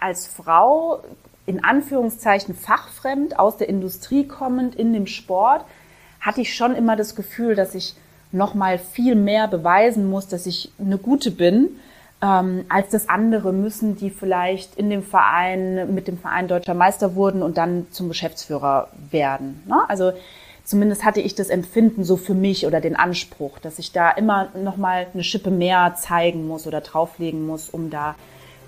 [0.00, 1.02] als Frau
[1.46, 5.64] in Anführungszeichen fachfremd aus der Industrie kommend in dem Sport
[6.20, 7.94] hatte ich schon immer das Gefühl, dass ich
[8.32, 11.70] noch mal viel mehr beweisen muss, dass ich eine gute bin,
[12.22, 17.14] ähm, als das andere müssen, die vielleicht in dem Verein mit dem Verein deutscher Meister
[17.14, 19.62] wurden und dann zum Geschäftsführer werden.
[19.66, 19.80] Ne?
[19.88, 20.12] Also
[20.62, 24.48] zumindest hatte ich das Empfinden so für mich oder den Anspruch, dass ich da immer
[24.54, 28.14] noch mal eine Schippe mehr zeigen muss oder drauflegen muss, um da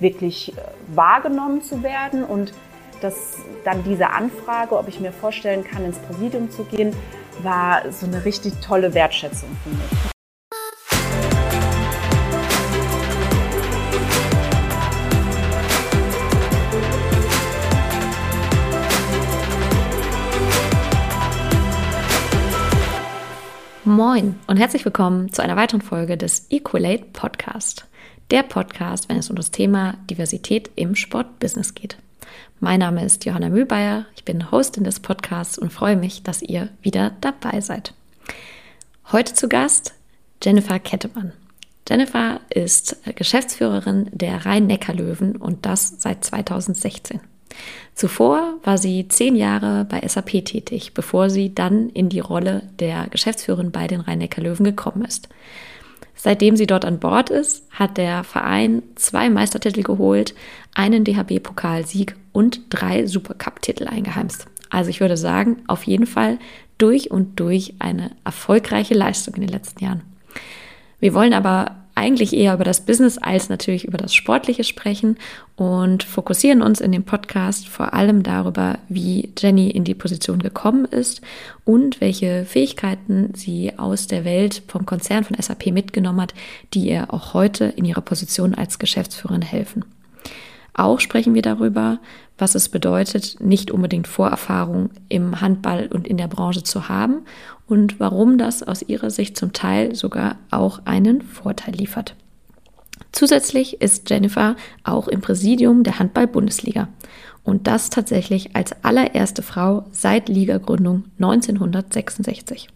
[0.03, 0.61] wirklich äh,
[0.95, 2.53] wahrgenommen zu werden und
[3.01, 6.95] dass dann diese Anfrage, ob ich mir vorstellen kann, ins Präsidium zu gehen,
[7.43, 10.13] war so eine richtig tolle Wertschätzung für mich.
[23.85, 27.87] Moin und herzlich willkommen zu einer weiteren Folge des Equalate Podcast.
[28.33, 31.99] Der Podcast, wenn es um das Thema Diversität im Sportbusiness geht.
[32.61, 36.71] Mein Name ist Johanna Mühlbayer, ich bin Hostin des Podcasts und freue mich, dass ihr
[36.81, 37.93] wieder dabei seid.
[39.13, 39.93] Heute zu Gast
[40.43, 41.35] Jennifer Kettemann.
[41.87, 47.21] Jennifer ist Geschäftsführerin der Rhein-Neckar-Löwen und das seit 2016.
[47.95, 53.09] Zuvor war sie zehn Jahre bei SAP tätig, bevor sie dann in die Rolle der
[53.11, 55.29] Geschäftsführerin bei den Rhein-Neckar-Löwen gekommen ist.
[56.15, 60.35] Seitdem sie dort an Bord ist, hat der Verein zwei Meistertitel geholt,
[60.75, 64.47] einen DHB-Pokalsieg und drei Supercup-Titel eingeheimst.
[64.71, 66.39] Also ich würde sagen, auf jeden Fall
[66.79, 70.03] durch und durch eine erfolgreiche Leistung in den letzten Jahren.
[71.01, 75.17] Wir wollen aber eigentlich eher über das Business als natürlich über das Sportliche sprechen
[75.57, 80.85] und fokussieren uns in dem Podcast vor allem darüber, wie Jenny in die Position gekommen
[80.85, 81.21] ist
[81.65, 86.35] und welche Fähigkeiten sie aus der Welt vom Konzern von SAP mitgenommen hat,
[86.75, 89.85] die ihr auch heute in ihrer Position als Geschäftsführerin helfen.
[90.75, 92.01] Auch sprechen wir darüber,
[92.39, 97.23] was es bedeutet, nicht unbedingt Vorerfahrung im Handball und in der Branche zu haben
[97.67, 102.17] und warum das aus ihrer Sicht zum Teil sogar auch einen Vorteil liefert.
[103.13, 106.89] Zusätzlich ist Jennifer auch im Präsidium der Handball-Bundesliga
[107.45, 112.69] und das tatsächlich als allererste Frau seit Ligagründung 1966.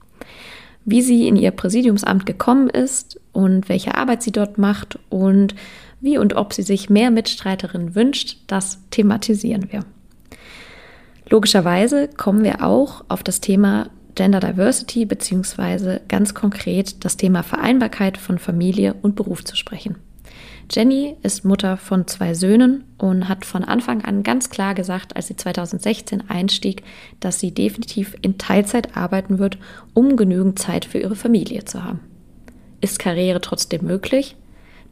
[0.85, 5.55] Wie sie in ihr Präsidiumsamt gekommen ist und welche Arbeit sie dort macht und
[6.07, 9.85] wie und ob sie sich mehr Mitstreiterinnen wünscht, das thematisieren wir.
[11.29, 18.17] Logischerweise kommen wir auch auf das Thema Gender Diversity beziehungsweise ganz konkret das Thema Vereinbarkeit
[18.17, 19.97] von Familie und Beruf zu sprechen.
[20.71, 25.29] Jenny ist Mutter von zwei Söhnen und hat von Anfang an ganz klar gesagt, als
[25.29, 26.83] sie 2016 einstieg,
[27.21, 29.59] dass sie definitiv in Teilzeit arbeiten wird,
[29.95, 32.01] um genügend Zeit für ihre Familie zu haben.
[32.81, 34.37] Ist Karriere trotzdem möglich?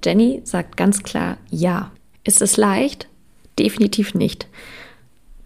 [0.02, 1.90] Jenny sagt ganz klar ja.
[2.24, 3.08] Ist es leicht?
[3.58, 4.46] Definitiv nicht.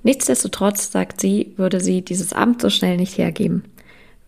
[0.03, 3.65] Nichtsdestotrotz, sagt sie, würde sie dieses Amt so schnell nicht hergeben.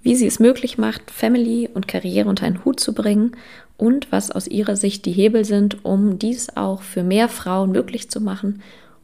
[0.03, 3.36] Wie sie es möglich macht, Family und Karriere unter einen Hut zu bringen
[3.76, 8.10] und was aus ihrer Sicht die Hebel sind, um dies auch für mehr Frauen möglich
[8.10, 8.62] zu machen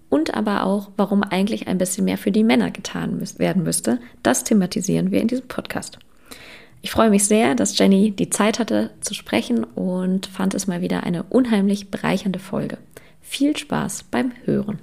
[0.08, 4.44] und aber auch, warum eigentlich ein bisschen mehr für die Männer getan werden müsste, das
[4.44, 5.98] thematisieren wir in diesem Podcast.
[6.82, 10.80] Ich freue mich sehr, dass Jenny die Zeit hatte zu sprechen und fand es mal
[10.82, 12.78] wieder eine unheimlich bereichernde Folge.
[13.22, 14.78] Viel Spaß beim Hören.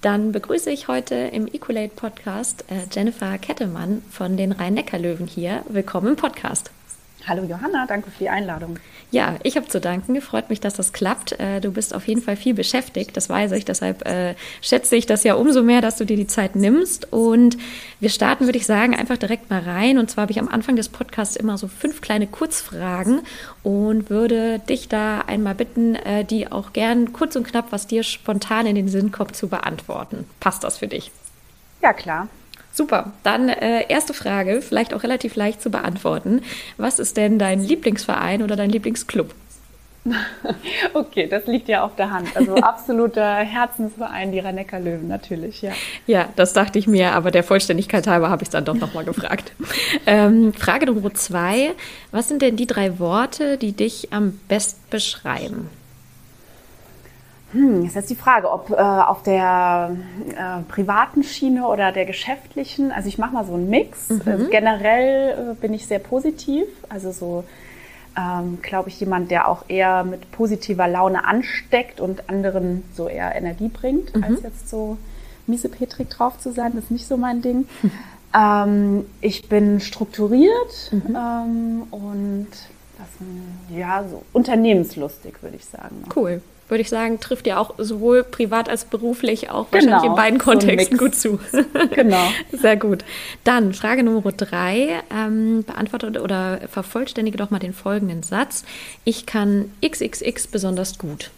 [0.00, 5.62] Dann begrüße ich heute im Equalate Podcast äh, Jennifer Kettemann von den Rhein-Neckar-Löwen hier.
[5.68, 6.70] Willkommen im Podcast.
[7.26, 8.78] Hallo Johanna, danke für die Einladung.
[9.10, 10.20] Ja, ich habe zu danken.
[10.20, 11.38] Freut mich, dass das klappt.
[11.40, 13.64] Äh, du bist auf jeden Fall viel beschäftigt, das weiß ich.
[13.64, 17.12] Deshalb äh, schätze ich das ja umso mehr, dass du dir die Zeit nimmst.
[17.12, 17.56] Und
[17.98, 19.96] wir starten, würde ich sagen, einfach direkt mal rein.
[19.98, 23.20] Und zwar habe ich am Anfang des Podcasts immer so fünf kleine Kurzfragen
[23.62, 28.02] und würde dich da einmal bitten, äh, die auch gern kurz und knapp, was dir
[28.02, 30.26] spontan in den Sinn kommt, zu beantworten.
[30.40, 31.10] Passt das für dich?
[31.80, 32.28] Ja, klar.
[32.74, 33.12] Super.
[33.22, 36.42] Dann äh, erste Frage, vielleicht auch relativ leicht zu beantworten.
[36.76, 39.32] Was ist denn dein Lieblingsverein oder dein Lieblingsclub?
[40.92, 42.36] Okay, das liegt ja auf der Hand.
[42.36, 45.72] Also absoluter Herzensverein, die rhein löwen natürlich, ja.
[46.06, 49.04] Ja, das dachte ich mir, aber der Vollständigkeit halber habe ich es dann doch nochmal
[49.04, 49.52] gefragt.
[50.06, 51.72] Ähm, Frage Nummer zwei.
[52.10, 55.70] Was sind denn die drei Worte, die dich am besten beschreiben?
[57.54, 59.96] Hm, ist jetzt die Frage, ob äh, auf der
[60.30, 62.90] äh, privaten Schiene oder der geschäftlichen.
[62.90, 64.10] Also ich mache mal so einen Mix.
[64.10, 64.22] Mhm.
[64.26, 66.66] Also generell äh, bin ich sehr positiv.
[66.88, 67.44] Also so,
[68.18, 73.34] ähm, glaube ich, jemand, der auch eher mit positiver Laune ansteckt und anderen so eher
[73.36, 74.24] Energie bringt, mhm.
[74.24, 74.98] als jetzt so
[75.46, 76.72] miesepetrig drauf zu sein.
[76.74, 77.66] Das ist nicht so mein Ding.
[77.82, 77.90] Mhm.
[78.36, 81.16] Ähm, ich bin strukturiert mhm.
[81.16, 82.48] ähm, und
[82.98, 86.02] das, ja, so unternehmenslustig, würde ich sagen.
[86.14, 86.42] Cool.
[86.68, 90.38] Würde ich sagen, trifft ja auch sowohl privat als beruflich auch genau, wahrscheinlich in beiden
[90.38, 91.40] Kontexten so gut zu.
[91.94, 92.24] genau.
[92.52, 93.04] Sehr gut.
[93.44, 95.02] Dann Frage Nummer drei.
[95.14, 98.64] Ähm, beantworte oder vervollständige doch mal den folgenden Satz.
[99.04, 101.30] Ich kann XXX besonders gut.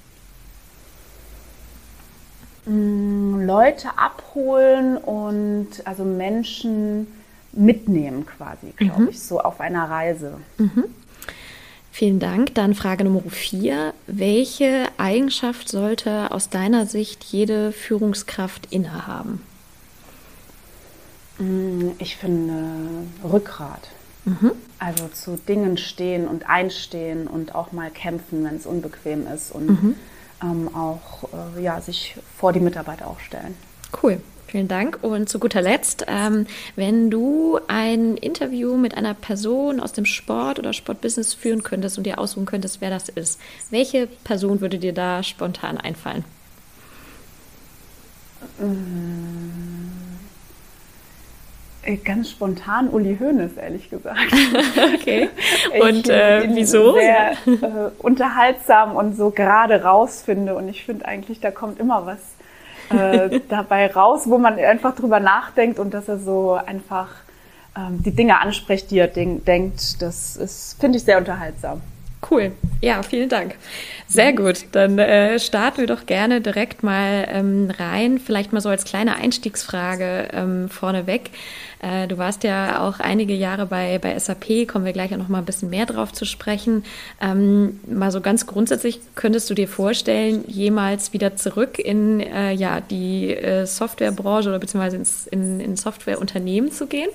[2.66, 7.06] Mm, Leute abholen und also Menschen
[7.52, 9.08] mitnehmen quasi, glaube mhm.
[9.08, 10.38] ich, so auf einer Reise.
[10.58, 10.84] Mhm.
[11.96, 12.54] Vielen Dank.
[12.54, 13.94] Dann Frage Nummer vier.
[14.06, 19.40] Welche Eigenschaft sollte aus deiner Sicht jede Führungskraft innehaben?
[21.38, 22.52] Mm, ich finde
[23.24, 23.88] Rückgrat.
[24.26, 24.52] Mhm.
[24.78, 29.66] Also zu Dingen stehen und einstehen und auch mal kämpfen, wenn es unbequem ist und
[29.66, 29.94] mhm.
[30.42, 31.24] ähm, auch
[31.56, 33.54] äh, ja, sich vor die Mitarbeit aufstellen.
[34.02, 34.20] Cool.
[34.46, 34.98] Vielen Dank.
[35.02, 36.46] Und zu guter Letzt, ähm,
[36.76, 42.04] wenn du ein Interview mit einer Person aus dem Sport oder Sportbusiness führen könntest und
[42.04, 43.40] dir aussuchen könntest, wer das ist,
[43.70, 46.24] welche Person würde dir da spontan einfallen?
[51.82, 54.32] Äh, ganz spontan Uli Hoeneß, ehrlich gesagt.
[54.94, 55.28] okay.
[55.80, 56.94] Und äh, wieso?
[56.94, 60.54] Sehr äh, unterhaltsam und so gerade rausfinde.
[60.54, 62.35] Und ich finde eigentlich, da kommt immer was
[62.90, 67.08] äh, dabei raus, wo man einfach drüber nachdenkt und dass er so einfach
[67.76, 70.00] ähm, die Dinge anspricht, die er denkt.
[70.00, 71.82] Das ist, finde ich, sehr unterhaltsam.
[72.30, 72.52] Cool.
[72.80, 73.54] Ja, vielen Dank.
[74.08, 74.66] Sehr gut.
[74.72, 78.18] Dann äh, starten wir doch gerne direkt mal ähm, rein.
[78.18, 81.30] Vielleicht mal so als kleine Einstiegsfrage ähm, vorneweg.
[81.80, 85.28] Äh, du warst ja auch einige Jahre bei, bei SAP, kommen wir gleich ja noch
[85.28, 86.84] mal ein bisschen mehr drauf zu sprechen.
[87.20, 92.80] Ähm, mal so ganz grundsätzlich, könntest du dir vorstellen, jemals wieder zurück in äh, ja,
[92.80, 97.10] die äh, Softwarebranche oder beziehungsweise ins, in, in Softwareunternehmen zu gehen?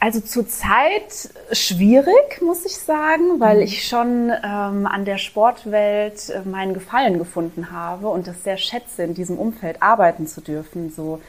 [0.00, 3.62] Also zurzeit schwierig, muss ich sagen, weil mhm.
[3.62, 9.02] ich schon ähm, an der Sportwelt äh, meinen Gefallen gefunden habe und das sehr schätze,
[9.02, 10.90] in diesem Umfeld arbeiten zu dürfen.
[10.90, 11.20] So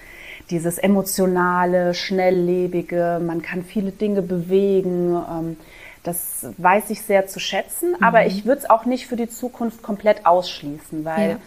[0.51, 5.15] dieses emotionale, schnelllebige, man kann viele Dinge bewegen.
[5.15, 5.57] Ähm,
[6.03, 8.03] das weiß ich sehr zu schätzen, mhm.
[8.03, 11.37] aber ich würde es auch nicht für die Zukunft komplett ausschließen, weil ja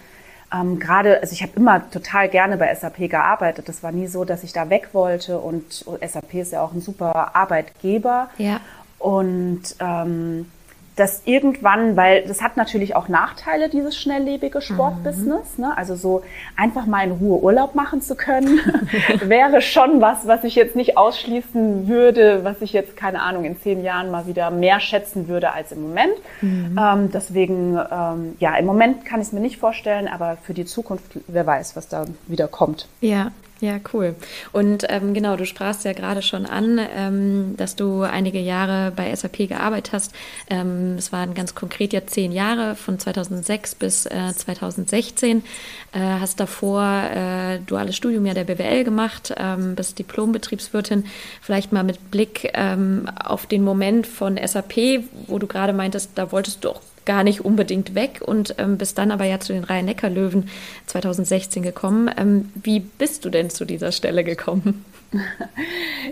[0.52, 3.68] ähm, gerade, also ich habe immer total gerne bei SAP gearbeitet.
[3.68, 6.80] Das war nie so, dass ich da weg wollte und SAP ist ja auch ein
[6.80, 8.28] super Arbeitgeber.
[8.38, 8.60] Ja.
[8.98, 10.50] Und ähm,
[10.96, 15.56] dass irgendwann, weil das hat natürlich auch Nachteile, dieses schnelllebige Sportbusiness.
[15.56, 15.64] Mhm.
[15.64, 15.76] Ne?
[15.76, 16.22] Also so
[16.56, 18.60] einfach mal in Ruhe Urlaub machen zu können,
[19.24, 23.58] wäre schon was, was ich jetzt nicht ausschließen würde, was ich jetzt, keine Ahnung, in
[23.60, 26.12] zehn Jahren mal wieder mehr schätzen würde als im Moment.
[26.42, 26.78] Mhm.
[26.78, 30.66] Ähm, deswegen, ähm, ja, im Moment kann ich es mir nicht vorstellen, aber für die
[30.66, 32.86] Zukunft, wer weiß, was da wieder kommt.
[33.00, 34.16] Ja, ja, cool.
[34.50, 39.14] Und ähm, genau, du sprachst ja gerade schon an, ähm, dass du einige Jahre bei
[39.14, 40.12] SAP gearbeitet hast.
[40.50, 45.44] Ähm, es waren ganz konkret ja zehn Jahre, von 2006 bis äh, 2016.
[45.92, 51.04] Äh, hast davor äh, duales Studium ja der BWL gemacht, ähm, bist Diplombetriebswirtin.
[51.40, 56.32] Vielleicht mal mit Blick ähm, auf den Moment von SAP, wo du gerade meintest, da
[56.32, 59.64] wolltest du auch gar nicht unbedingt weg und ähm, bist dann aber ja zu den
[59.64, 60.48] Rhein-Neckar-Löwen
[60.86, 62.10] 2016 gekommen.
[62.16, 64.84] Ähm, wie bist du denn zu dieser Stelle gekommen?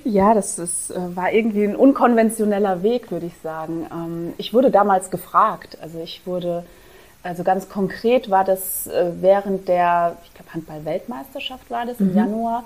[0.05, 3.87] Ja, das ist, äh, war irgendwie ein unkonventioneller Weg, würde ich sagen.
[3.93, 5.79] Ähm, ich wurde damals gefragt.
[5.83, 6.65] Also ich wurde,
[7.23, 12.11] also ganz konkret war das äh, während der, ich glaube, Handball-Weltmeisterschaft war das mhm.
[12.11, 12.65] im Januar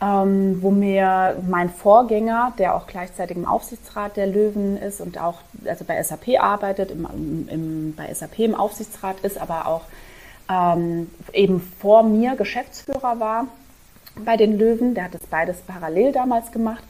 [0.00, 5.36] ähm, wo mir mein Vorgänger, der auch gleichzeitig im Aufsichtsrat der Löwen ist und auch
[5.64, 9.82] also bei SAP arbeitet, im, im, bei SAP im Aufsichtsrat ist, aber auch
[10.50, 13.46] ähm, eben vor mir Geschäftsführer war
[14.24, 14.94] bei den Löwen.
[14.94, 16.82] Der hat das beides parallel damals gemacht.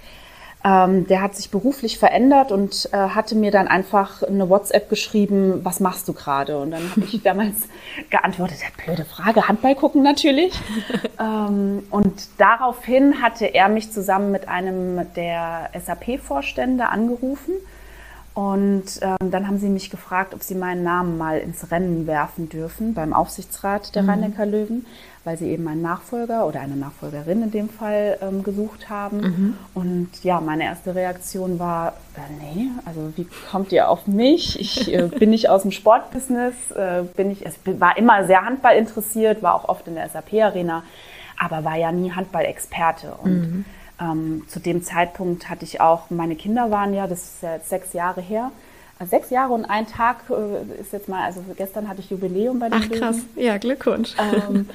[0.65, 5.61] Ähm, der hat sich beruflich verändert und äh, hatte mir dann einfach eine WhatsApp geschrieben,
[5.63, 6.59] was machst du gerade?
[6.59, 7.55] Und dann habe ich damals
[8.11, 10.59] geantwortet, ja, blöde Frage, Handball gucken natürlich.
[11.21, 17.55] ähm, und daraufhin hatte er mich zusammen mit einem der SAP-Vorstände angerufen.
[18.35, 22.51] Und ähm, dann haben sie mich gefragt, ob sie meinen Namen mal ins Rennen werfen
[22.51, 24.11] dürfen beim Aufsichtsrat der mhm.
[24.11, 24.85] Rhein-Neckar Löwen
[25.27, 29.21] weil sie eben einen Nachfolger oder eine Nachfolgerin in dem Fall ähm, gesucht haben.
[29.21, 29.55] Mhm.
[29.75, 34.61] Und ja, meine erste Reaktion war, äh, nee, also wie kommt ihr auf mich?
[34.61, 38.77] Ich äh, bin nicht aus dem Sportbusiness, äh, bin ich, also war immer sehr Handball
[38.77, 40.85] interessiert, war auch oft in der SAP-Arena,
[41.37, 43.15] aber war ja nie Handball-Experte.
[43.21, 43.65] Und mhm.
[44.01, 47.69] ähm, zu dem Zeitpunkt hatte ich auch, meine Kinder waren ja, das ist ja jetzt
[47.69, 48.53] sechs Jahre her,
[49.05, 52.71] sechs Jahre und ein Tag äh, ist jetzt mal, also gestern hatte ich Jubiläum bei
[52.71, 54.15] den Ach krass, ja, Glückwunsch.
[54.19, 54.69] Ähm,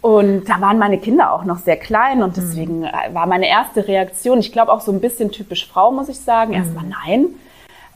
[0.00, 2.88] und da waren meine Kinder auch noch sehr klein und deswegen mhm.
[3.12, 6.50] war meine erste Reaktion, ich glaube auch so ein bisschen typisch Frau, muss ich sagen,
[6.50, 6.56] mhm.
[6.56, 7.26] erstmal nein.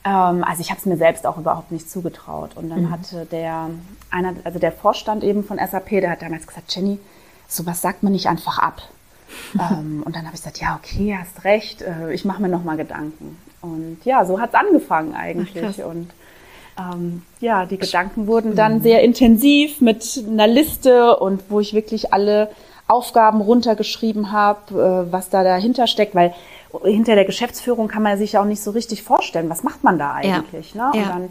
[0.04, 2.50] Ähm, also ich habe es mir selbst auch überhaupt nicht zugetraut.
[2.56, 2.90] Und dann mhm.
[2.90, 3.70] hatte der
[4.10, 6.98] einer, also der Vorstand eben von SAP, der hat damals gesagt, Jenny,
[7.48, 8.82] sowas sagt man nicht einfach ab.
[9.54, 12.76] ähm, und dann habe ich gesagt, ja, okay, hast recht, äh, ich mache mir nochmal
[12.76, 13.38] Gedanken.
[13.64, 15.80] Und ja, so hat es angefangen eigentlich.
[15.80, 16.10] Ach, und
[16.78, 22.12] ähm, ja, die Gedanken wurden dann sehr intensiv mit einer Liste und wo ich wirklich
[22.12, 22.50] alle
[22.86, 26.34] Aufgaben runtergeschrieben habe, äh, was da dahinter steckt, weil
[26.82, 29.98] hinter der Geschäftsführung kann man sich ja auch nicht so richtig vorstellen, was macht man
[29.98, 30.74] da eigentlich.
[30.74, 30.90] Ja.
[30.90, 30.92] Ne?
[30.92, 31.08] Und ja.
[31.08, 31.28] dann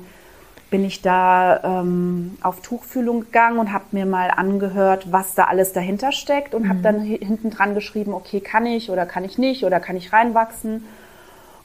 [0.74, 5.74] bin ich da ähm, auf Tuchfühlung gegangen und habe mir mal angehört, was da alles
[5.74, 6.70] dahinter steckt und mhm.
[6.70, 10.14] habe dann hinten dran geschrieben, okay, kann ich oder kann ich nicht oder kann ich
[10.14, 10.86] reinwachsen.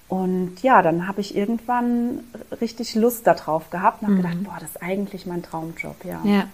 [0.09, 2.21] Und ja, dann habe ich irgendwann
[2.61, 4.23] richtig Lust darauf gehabt und habe mhm.
[4.23, 6.21] gedacht, boah, das ist eigentlich mein Traumjob, ja.
[6.25, 6.45] Ja.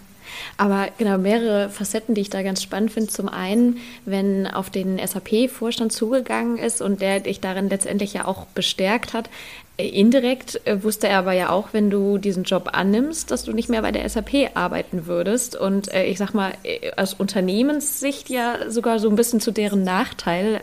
[0.57, 3.11] Aber genau, mehrere Facetten, die ich da ganz spannend finde.
[3.11, 8.47] Zum einen, wenn auf den SAP-Vorstand zugegangen ist und der dich darin letztendlich ja auch
[8.47, 9.29] bestärkt hat.
[9.77, 13.53] Äh, indirekt äh, wusste er aber ja auch, wenn du diesen Job annimmst, dass du
[13.53, 15.57] nicht mehr bei der SAP arbeiten würdest.
[15.57, 16.53] Und äh, ich sag mal,
[16.97, 20.61] aus Unternehmenssicht ja sogar so ein bisschen zu deren Nachteil.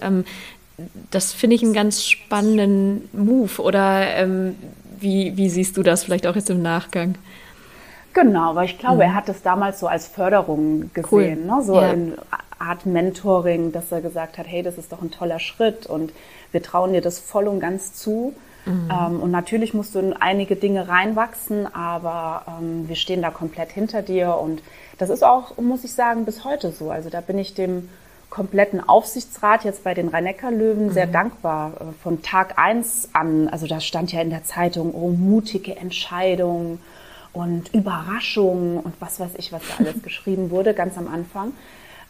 [1.09, 3.61] Das finde ich einen ganz spannenden Move.
[3.61, 4.55] Oder ähm,
[4.99, 7.15] wie, wie siehst du das vielleicht auch jetzt im Nachgang?
[8.13, 9.01] Genau, weil ich glaube, mhm.
[9.01, 11.57] er hat es damals so als Förderung gesehen, cool.
[11.57, 11.63] ne?
[11.63, 11.91] so ja.
[11.91, 12.13] in
[12.59, 16.13] Art Mentoring, dass er gesagt hat, hey, das ist doch ein toller Schritt und
[16.51, 18.33] wir trauen dir das voll und ganz zu.
[18.65, 18.89] Mhm.
[18.91, 23.71] Ähm, und natürlich musst du in einige Dinge reinwachsen, aber ähm, wir stehen da komplett
[23.71, 24.61] hinter dir und
[24.97, 26.91] das ist auch, muss ich sagen, bis heute so.
[26.91, 27.89] Also da bin ich dem
[28.31, 30.91] kompletten Aufsichtsrat jetzt bei den Rhein-Neckar-Löwen mhm.
[30.91, 31.73] sehr dankbar.
[31.79, 36.79] Äh, von Tag eins an, also da stand ja in der Zeitung, oh, mutige Entscheidung
[37.33, 41.51] und Überraschungen und was weiß ich, was da alles geschrieben wurde, ganz am Anfang.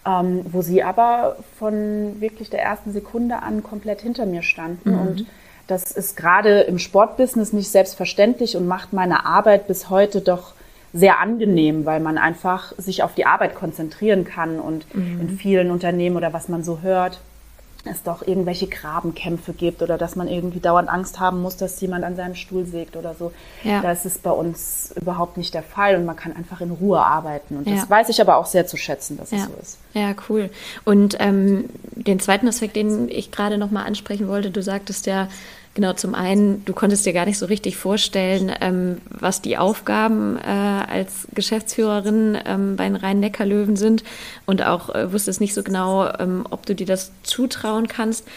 [0.04, 4.92] Ähm, wo sie aber von wirklich der ersten Sekunde an komplett hinter mir standen.
[4.92, 5.00] Mhm.
[5.00, 5.25] Und
[5.68, 10.54] das ist gerade im Sportbusiness nicht selbstverständlich und macht meine Arbeit bis heute doch
[10.94, 15.22] sehr angenehm, weil man einfach sich auf die Arbeit konzentrieren kann und mhm.
[15.22, 17.22] in vielen Unternehmen oder was man so hört,
[17.86, 22.04] es doch irgendwelche Grabenkämpfe gibt oder dass man irgendwie dauernd Angst haben muss, dass jemand
[22.04, 23.32] an seinem Stuhl sägt oder so.
[23.64, 23.82] Ja.
[23.82, 27.58] Das ist bei uns überhaupt nicht der Fall und man kann einfach in Ruhe arbeiten.
[27.58, 27.76] Und ja.
[27.76, 29.38] das weiß ich aber auch sehr zu schätzen, dass ja.
[29.38, 29.78] es so ist.
[29.94, 30.50] Ja, cool.
[30.86, 35.28] Und ähm, den zweiten Aspekt, den ich gerade nochmal ansprechen wollte, du sagtest ja,
[35.74, 40.38] Genau, zum einen, du konntest dir gar nicht so richtig vorstellen, ähm, was die Aufgaben
[40.38, 44.04] äh, als Geschäftsführerin ähm, bei den Rhein-Neckar-Löwen sind
[44.46, 48.28] und auch äh, wusstest nicht so genau, ähm, ob du dir das zutrauen kannst.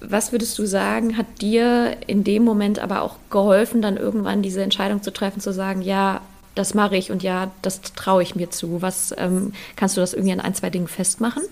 [0.00, 4.62] Was würdest du sagen, hat dir in dem Moment aber auch geholfen, dann irgendwann diese
[4.62, 6.22] Entscheidung zu treffen, zu sagen, ja,
[6.56, 8.82] das mache ich und ja, das traue ich mir zu.
[8.82, 11.44] Was ähm, kannst du das irgendwie an ein, zwei Dingen festmachen?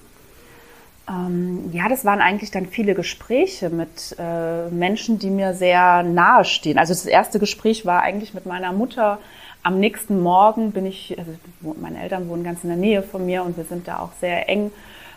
[1.08, 6.44] Ähm, ja, das waren eigentlich dann viele Gespräche mit äh, Menschen, die mir sehr nahe
[6.44, 6.78] stehen.
[6.78, 9.18] Also das erste Gespräch war eigentlich mit meiner Mutter.
[9.62, 11.32] Am nächsten Morgen bin ich, also
[11.80, 14.48] meine Eltern wohnen ganz in der Nähe von mir und wir sind da auch sehr
[14.48, 14.70] eng.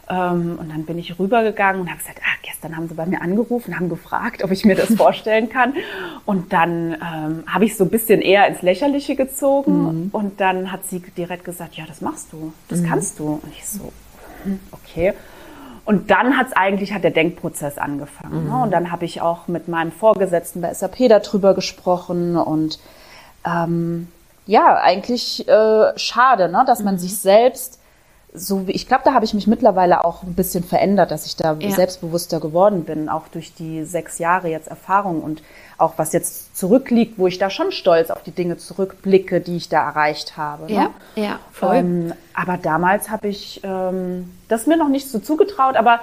[0.10, 3.22] Ähm, und dann bin ich rübergegangen und habe gesagt, ah, gestern haben sie bei mir
[3.22, 5.74] angerufen, haben gefragt, ob ich mir das vorstellen kann.
[6.26, 10.06] Und dann ähm, habe ich so ein bisschen eher ins Lächerliche gezogen.
[10.06, 10.10] Mhm.
[10.12, 12.88] Und dann hat sie direkt gesagt, ja, das machst du, das mhm.
[12.88, 13.40] kannst du.
[13.44, 13.92] Und ich so,
[14.44, 15.14] hm, okay.
[15.92, 18.34] Und dann hat es eigentlich, hat der Denkprozess angefangen.
[18.34, 18.40] Ne?
[18.40, 18.50] Mhm.
[18.50, 18.64] Ne?
[18.64, 22.80] Und dann habe ich auch mit meinem Vorgesetzten bei SAP darüber gesprochen und
[23.46, 24.08] ähm,
[24.46, 26.64] ja, eigentlich äh, schade, ne?
[26.66, 27.00] dass man mhm.
[27.00, 27.81] sich selbst
[28.34, 31.36] so wie ich glaube, da habe ich mich mittlerweile auch ein bisschen verändert, dass ich
[31.36, 31.72] da ja.
[31.72, 35.44] selbstbewusster geworden bin, auch durch die sechs Jahre jetzt Erfahrung und
[35.78, 39.68] auch was jetzt zurückliegt, wo ich da schon stolz auf die Dinge zurückblicke, die ich
[39.68, 40.72] da erreicht habe.
[40.72, 40.90] Ja, ne?
[41.16, 41.76] ja, voll.
[41.76, 46.00] Ähm, aber damals habe ich ähm, das mir noch nicht so zugetraut, aber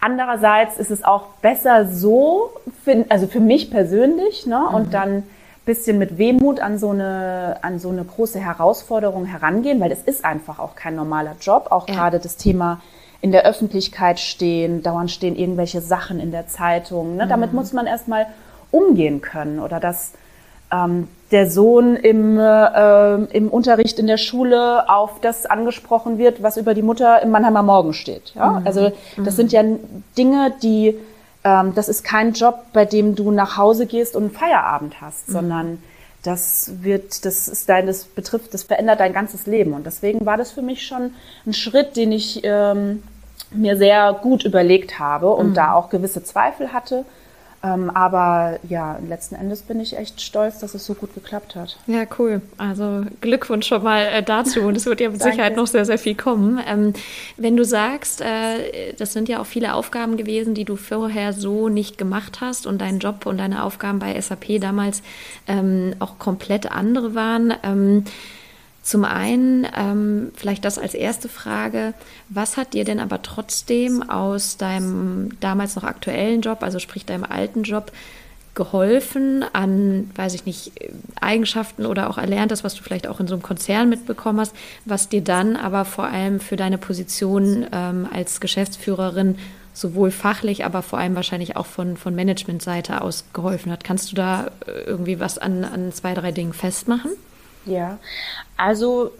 [0.00, 2.50] andererseits ist es auch besser so,
[2.84, 4.66] für, also für mich persönlich, ne?
[4.68, 4.74] Mhm.
[4.74, 5.22] Und dann
[5.64, 10.24] bisschen mit Wehmut an so eine, an so eine große Herausforderung herangehen, weil es ist
[10.24, 11.68] einfach auch kein normaler Job.
[11.70, 11.94] Auch ja.
[11.94, 12.80] gerade das Thema
[13.20, 17.16] in der Öffentlichkeit stehen, dauernd stehen irgendwelche Sachen in der Zeitung.
[17.16, 17.26] Ne?
[17.26, 17.28] Mhm.
[17.28, 18.26] Damit muss man erstmal
[18.70, 20.12] umgehen können oder dass
[20.72, 26.56] ähm, der Sohn im, äh, im Unterricht in der Schule auf das angesprochen wird, was
[26.56, 28.32] über die Mutter im Mannheimer Morgen steht.
[28.34, 28.60] Ja?
[28.60, 28.66] Mhm.
[28.66, 29.36] Also das mhm.
[29.36, 29.62] sind ja
[30.16, 30.96] Dinge, die
[31.44, 35.28] ähm, das ist kein Job, bei dem du nach Hause gehst und einen Feierabend hast,
[35.28, 35.32] mhm.
[35.32, 35.82] sondern
[36.22, 39.72] das wird, das ist dein, das betrifft, das verändert dein ganzes Leben.
[39.72, 41.14] Und deswegen war das für mich schon
[41.46, 43.02] ein Schritt, den ich ähm,
[43.50, 45.54] mir sehr gut überlegt habe und mhm.
[45.54, 47.04] da auch gewisse Zweifel hatte.
[47.62, 51.76] Ähm, aber ja, letzten Endes bin ich echt stolz, dass es so gut geklappt hat.
[51.86, 52.40] Ja, cool.
[52.56, 55.98] Also Glückwunsch schon mal äh, dazu und es wird ja mit Sicherheit noch sehr, sehr
[55.98, 56.58] viel kommen.
[56.66, 56.94] Ähm,
[57.36, 61.68] wenn du sagst, äh, das sind ja auch viele Aufgaben gewesen, die du vorher so
[61.68, 65.02] nicht gemacht hast und dein Job und deine Aufgaben bei SAP damals
[65.46, 67.52] ähm, auch komplett andere waren.
[68.82, 71.92] Zum einen, ähm, vielleicht das als erste Frage,
[72.28, 77.24] was hat dir denn aber trotzdem aus deinem damals noch aktuellen Job, also sprich deinem
[77.24, 77.92] alten Job,
[78.54, 80.72] geholfen an, weiß ich nicht,
[81.20, 84.54] Eigenschaften oder auch erlernt das, was du vielleicht auch in so einem Konzern mitbekommen hast,
[84.84, 89.38] was dir dann aber vor allem für deine Position ähm, als Geschäftsführerin
[89.72, 93.84] sowohl fachlich, aber vor allem wahrscheinlich auch von, von Managementseite aus geholfen hat.
[93.84, 97.12] Kannst du da äh, irgendwie was an, an zwei, drei Dingen festmachen?
[97.66, 97.98] Ja,
[98.56, 99.10] also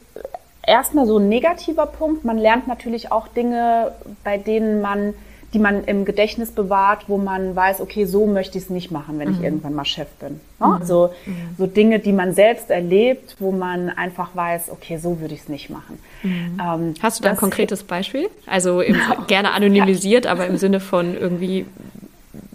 [0.66, 2.24] erstmal so ein negativer Punkt.
[2.24, 3.92] Man lernt natürlich auch Dinge,
[4.24, 5.14] bei denen man,
[5.52, 9.18] die man im Gedächtnis bewahrt, wo man weiß, okay, so möchte ich es nicht machen,
[9.18, 9.34] wenn mhm.
[9.34, 10.40] ich irgendwann mal Chef bin.
[10.60, 10.66] Ne?
[10.66, 10.72] Mhm.
[10.72, 11.54] Also mhm.
[11.58, 15.48] so Dinge, die man selbst erlebt, wo man einfach weiß, okay, so würde ich es
[15.48, 15.98] nicht machen.
[16.22, 16.60] Mhm.
[16.62, 18.28] Ähm, Hast du da ein konkretes Beispiel?
[18.46, 21.66] Also im, gerne anonymisiert, aber im Sinne von irgendwie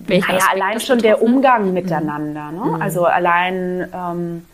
[0.07, 2.51] welcher naja, allein schon der Umgang miteinander.
[2.51, 2.77] Ne?
[2.77, 2.81] Mhm.
[2.81, 4.45] Also allein ähm,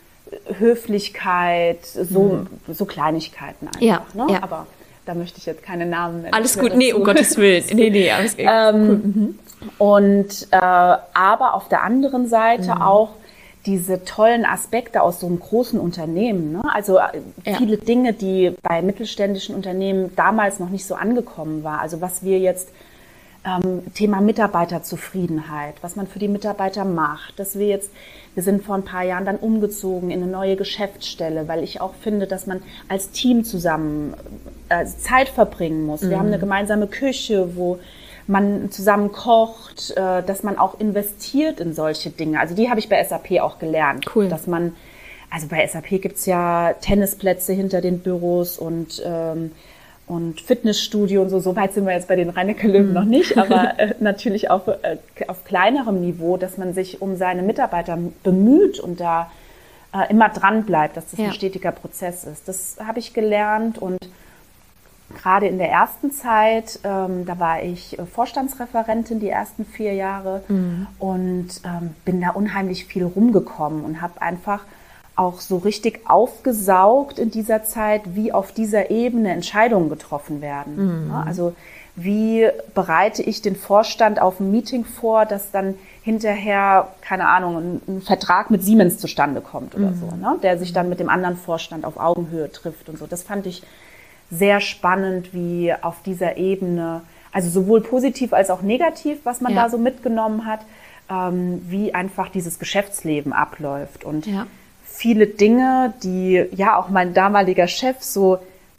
[0.58, 2.24] Höflichkeit, so,
[2.68, 2.74] mhm.
[2.74, 3.82] so Kleinigkeiten einfach.
[3.82, 4.28] Ja, ne?
[4.32, 4.44] ja.
[4.44, 4.68] Aber
[5.06, 6.34] da möchte ich jetzt keine Namen nennen.
[6.34, 7.64] Alles gut, nee, um Gottes Willen.
[7.74, 8.46] Nee, nee, alles gut.
[8.48, 8.96] Ähm, cool.
[8.96, 9.40] mhm.
[9.78, 12.82] Und äh, aber auf der anderen Seite mhm.
[12.82, 13.10] auch
[13.66, 16.54] diese tollen Aspekte aus so einem großen Unternehmen.
[16.54, 16.62] Ne?
[16.74, 17.22] Also äh,
[17.58, 17.84] viele ja.
[17.84, 21.80] Dinge, die bei mittelständischen Unternehmen damals noch nicht so angekommen war.
[21.80, 22.70] Also was wir jetzt
[23.46, 27.90] ähm, Thema Mitarbeiterzufriedenheit, was man für die Mitarbeiter macht, dass wir jetzt
[28.34, 31.94] wir sind vor ein paar Jahren dann umgezogen in eine neue Geschäftsstelle, weil ich auch
[31.96, 34.14] finde, dass man als Team zusammen
[34.70, 36.02] äh, Zeit verbringen muss.
[36.02, 36.42] Wir haben eine mhm.
[36.42, 37.80] gemeinsame Küche, wo
[38.28, 42.40] man zusammen kocht, äh, dass man auch investiert in solche Dinge.
[42.40, 44.30] Also die habe ich bei SAP auch gelernt, cool.
[44.30, 44.76] dass man
[45.30, 49.52] also bei SAP gibt's ja Tennisplätze hinter den Büros und ähm,
[50.12, 51.40] und Fitnessstudio und so.
[51.40, 52.94] So weit sind wir jetzt bei den Reinecke Löwen mhm.
[52.94, 57.44] noch nicht, aber äh, natürlich auch äh, auf kleinerem Niveau, dass man sich um seine
[57.44, 59.32] Mitarbeiter bemüht und da
[59.94, 61.28] äh, immer dran bleibt, dass das ja.
[61.28, 62.50] ein stetiger Prozess ist.
[62.50, 64.00] Das habe ich gelernt und
[65.18, 70.44] gerade in der ersten Zeit, ähm, da war ich äh, Vorstandsreferentin die ersten vier Jahre
[70.50, 70.88] mhm.
[71.00, 74.66] und ähm, bin da unheimlich viel rumgekommen und habe einfach
[75.16, 81.08] auch so richtig aufgesaugt in dieser Zeit, wie auf dieser Ebene Entscheidungen getroffen werden.
[81.08, 81.12] Mhm.
[81.12, 81.54] Also
[81.96, 88.02] wie bereite ich den Vorstand auf ein Meeting vor, dass dann hinterher, keine Ahnung, ein,
[88.02, 90.00] Vertrag mit Siemens zustande kommt oder mhm.
[90.00, 90.38] so, ne?
[90.42, 93.06] der sich dann mit dem anderen Vorstand auf Augenhöhe trifft und so.
[93.08, 93.64] Das fand ich
[94.32, 97.02] sehr spannend, wie auf dieser Ebene,
[97.34, 99.64] also sowohl positiv als auch negativ, was man ja.
[99.64, 100.62] da so mitgenommen hat,
[101.10, 104.06] ähm, wie einfach dieses Geschäftsleben abläuft.
[104.06, 104.48] Und ja
[105.02, 108.38] viele Dinge, die ja auch mein damaliger Chef so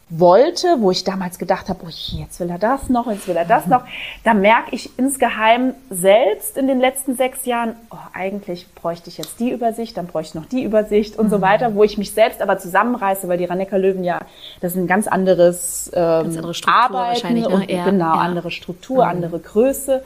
[0.09, 3.45] wollte, wo ich damals gedacht habe, oh, jetzt will er das noch, jetzt will er
[3.45, 3.83] das noch.
[4.23, 9.41] Da merke ich insgeheim selbst in den letzten sechs Jahren, oh, eigentlich bräuchte ich jetzt
[9.41, 11.31] die Übersicht, dann bräuchte ich noch die Übersicht und mhm.
[11.31, 14.21] so weiter, wo ich mich selbst aber zusammenreiße, weil die Rannecker Löwen ja,
[14.61, 17.49] das ist ein ganz anderes ähm, ganz andere Struktur Arbeiten ne?
[17.49, 18.21] und ja, genau, ja.
[18.21, 19.11] andere Struktur, mhm.
[19.11, 20.05] andere Größe.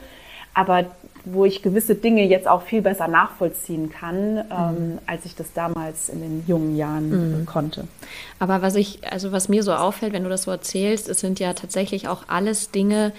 [0.55, 0.85] Aber
[1.31, 4.97] wo ich gewisse Dinge jetzt auch viel besser nachvollziehen kann, ähm, mhm.
[5.05, 7.45] als ich das damals in den jungen Jahren mhm.
[7.45, 7.87] konnte.
[8.39, 11.39] Aber was ich, also was mir so auffällt, wenn du das so erzählst, es sind
[11.39, 13.11] ja tatsächlich auch alles Dinge,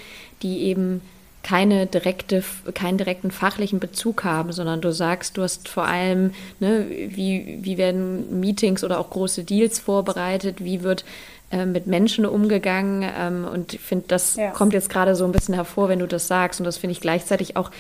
[0.43, 1.01] die eben
[1.43, 2.43] keine direkte,
[2.75, 7.79] keinen direkten fachlichen Bezug haben, sondern du sagst, du hast vor allem, ne, wie, wie
[7.79, 11.05] werden Meetings oder auch große Deals vorbereitet, wie wird
[11.51, 14.51] äh, mit Menschen umgegangen ähm, und ich finde, das ja.
[14.51, 17.01] kommt jetzt gerade so ein bisschen hervor, wenn du das sagst und das finde ich
[17.01, 17.71] gleichzeitig auch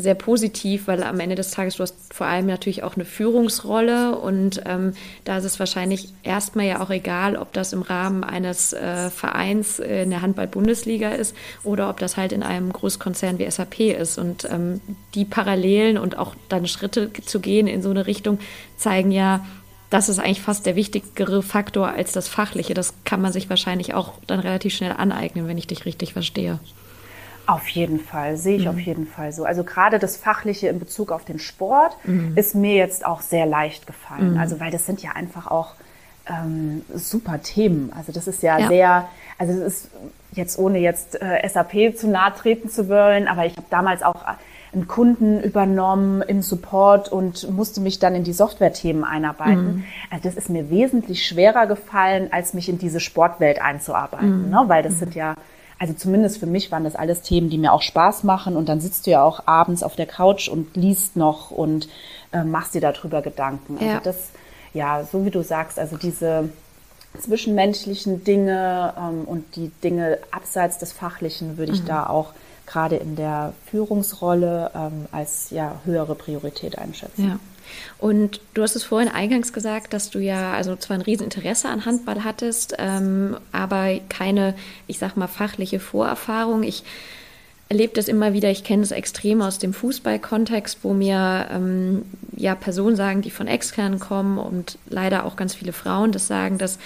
[0.00, 4.16] sehr positiv, weil am Ende des Tages du hast vor allem natürlich auch eine Führungsrolle
[4.18, 8.72] und ähm, da ist es wahrscheinlich erstmal ja auch egal, ob das im Rahmen eines
[8.72, 13.80] äh, Vereins in der Handball-Bundesliga ist oder ob das halt in einem Großkonzern wie SAP
[13.80, 14.18] ist.
[14.18, 14.80] Und ähm,
[15.14, 18.38] die Parallelen und auch dann Schritte zu gehen in so eine Richtung
[18.76, 19.44] zeigen ja,
[19.90, 22.74] das ist eigentlich fast der wichtigere Faktor als das Fachliche.
[22.74, 26.60] Das kann man sich wahrscheinlich auch dann relativ schnell aneignen, wenn ich dich richtig verstehe.
[27.50, 28.70] Auf jeden Fall, sehe ich mhm.
[28.70, 29.44] auf jeden Fall so.
[29.44, 32.32] Also gerade das Fachliche in Bezug auf den Sport mhm.
[32.36, 34.34] ist mir jetzt auch sehr leicht gefallen.
[34.34, 34.38] Mhm.
[34.38, 35.74] Also weil das sind ja einfach auch
[36.28, 37.92] ähm, super Themen.
[37.96, 39.90] Also das ist ja, ja, sehr, also das ist
[40.32, 44.24] jetzt ohne jetzt äh, SAP zu nahe treten zu wollen, aber ich habe damals auch
[44.72, 49.78] einen Kunden übernommen im Support und musste mich dann in die Software-Themen einarbeiten.
[49.78, 49.84] Mhm.
[50.10, 54.50] Also das ist mir wesentlich schwerer gefallen, als mich in diese Sportwelt einzuarbeiten, mhm.
[54.50, 54.64] ne?
[54.68, 54.98] weil das mhm.
[54.98, 55.34] sind ja
[55.80, 58.54] also zumindest für mich waren das alles Themen, die mir auch Spaß machen.
[58.54, 61.88] Und dann sitzt du ja auch abends auf der Couch und liest noch und
[62.32, 63.78] äh, machst dir darüber Gedanken.
[63.78, 64.00] Also ja.
[64.00, 64.28] das,
[64.74, 66.50] ja, so wie du sagst, also diese
[67.18, 71.86] zwischenmenschlichen Dinge ähm, und die Dinge abseits des Fachlichen würde ich mhm.
[71.86, 72.34] da auch
[72.66, 77.26] gerade in der Führungsrolle ähm, als ja, höhere Priorität einschätzen.
[77.26, 77.38] Ja.
[77.98, 81.84] Und du hast es vorhin eingangs gesagt, dass du ja also zwar ein Rieseninteresse an
[81.84, 84.54] Handball hattest, ähm, aber keine,
[84.86, 86.62] ich sag mal, fachliche Vorerfahrung.
[86.62, 86.84] Ich
[87.70, 92.02] erlebe das immer wieder, ich kenne es extrem aus dem Fußballkontext, wo mir ähm,
[92.36, 96.58] ja Personen sagen, die von extern kommen und leider auch ganz viele Frauen das sagen,
[96.58, 96.78] dass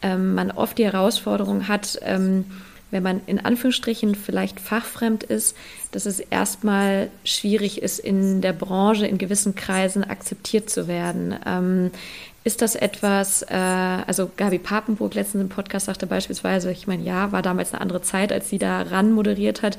[0.00, 2.46] ähm, man oft die Herausforderung hat, ähm,
[2.90, 5.56] wenn man in Anführungsstrichen vielleicht fachfremd ist,
[5.92, 11.34] dass es erstmal schwierig ist, in der Branche in gewissen Kreisen akzeptiert zu werden.
[11.46, 11.90] Ähm,
[12.42, 17.32] ist das etwas, äh, also Gabi Papenburg letztens im Podcast sagte beispielsweise, ich meine, ja,
[17.32, 19.76] war damals eine andere Zeit, als sie da ran moderiert hat.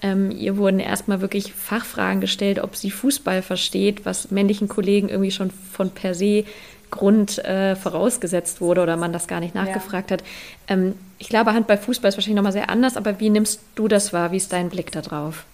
[0.00, 5.32] Ähm, ihr wurden erstmal wirklich Fachfragen gestellt, ob sie Fußball versteht, was männlichen Kollegen irgendwie
[5.32, 6.44] schon von per se
[6.94, 10.16] Grund äh, vorausgesetzt wurde oder man das gar nicht nachgefragt ja.
[10.16, 10.24] hat.
[10.68, 14.12] Ähm, ich glaube, Handball, Fußball ist wahrscheinlich nochmal sehr anders, aber wie nimmst du das
[14.12, 14.32] wahr?
[14.32, 15.44] Wie ist dein Blick da drauf?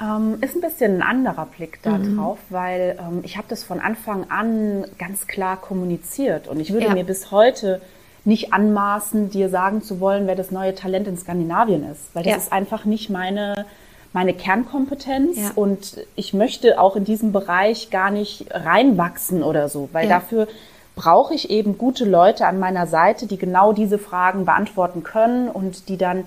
[0.00, 2.16] Ähm, ist ein bisschen ein anderer Blick da mhm.
[2.16, 6.86] drauf, weil ähm, ich habe das von Anfang an ganz klar kommuniziert und ich würde
[6.86, 6.94] ja.
[6.94, 7.80] mir bis heute
[8.24, 12.32] nicht anmaßen, dir sagen zu wollen, wer das neue Talent in Skandinavien ist, weil das
[12.32, 12.36] ja.
[12.38, 13.66] ist einfach nicht meine
[14.12, 15.50] meine Kernkompetenz ja.
[15.54, 20.18] und ich möchte auch in diesem Bereich gar nicht reinwachsen oder so, weil ja.
[20.18, 20.48] dafür
[20.96, 25.88] brauche ich eben gute Leute an meiner Seite, die genau diese Fragen beantworten können und
[25.88, 26.24] die dann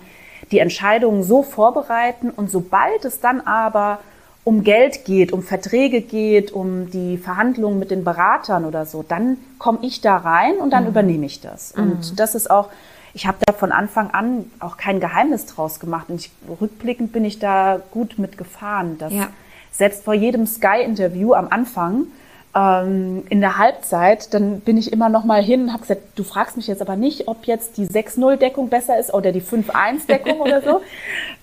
[0.52, 4.00] die Entscheidungen so vorbereiten und sobald es dann aber
[4.46, 9.38] um Geld geht, um Verträge geht, um die Verhandlungen mit den Beratern oder so, dann
[9.58, 10.90] komme ich da rein und dann mhm.
[10.90, 11.76] übernehme ich das.
[11.76, 11.84] Mhm.
[11.84, 12.70] Und das ist auch
[13.14, 16.10] ich habe da von Anfang an auch kein Geheimnis draus gemacht.
[16.10, 18.98] Und ich, rückblickend bin ich da gut mitgefahren.
[18.98, 19.30] Dass ja.
[19.72, 22.08] Selbst vor jedem Sky-Interview am Anfang,
[22.56, 26.24] ähm, in der Halbzeit, dann bin ich immer noch mal hin und habe gesagt, du
[26.24, 30.62] fragst mich jetzt aber nicht, ob jetzt die 6-0-Deckung besser ist oder die 5-1-Deckung oder
[30.62, 30.82] so.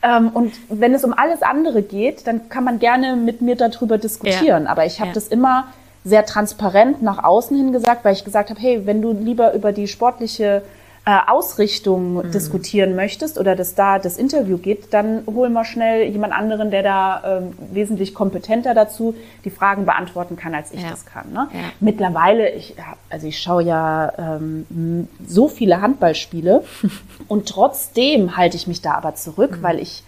[0.03, 3.99] Ähm, und wenn es um alles andere geht, dann kann man gerne mit mir darüber
[3.99, 4.65] diskutieren.
[4.65, 4.71] Ja.
[4.71, 5.15] Aber ich habe ja.
[5.15, 5.67] das immer
[6.05, 9.73] sehr transparent nach außen hin gesagt, weil ich gesagt habe, hey, wenn du lieber über
[9.73, 10.63] die sportliche
[11.07, 12.31] äh, Ausrichtung mhm.
[12.31, 16.83] diskutieren möchtest oder dass da das Interview geht, dann hol mal schnell jemand anderen, der
[16.83, 20.91] da ähm, wesentlich kompetenter dazu die Fragen beantworten kann, als ich ja.
[20.91, 21.33] das kann.
[21.33, 21.49] Ne?
[21.53, 21.61] Ja.
[21.81, 22.75] Mittlerweile, ich,
[23.09, 26.65] also ich schaue ja ähm, so viele Handballspiele
[27.29, 29.63] und trotzdem halte ich mich da aber zurück, mhm.
[29.63, 30.05] weil ich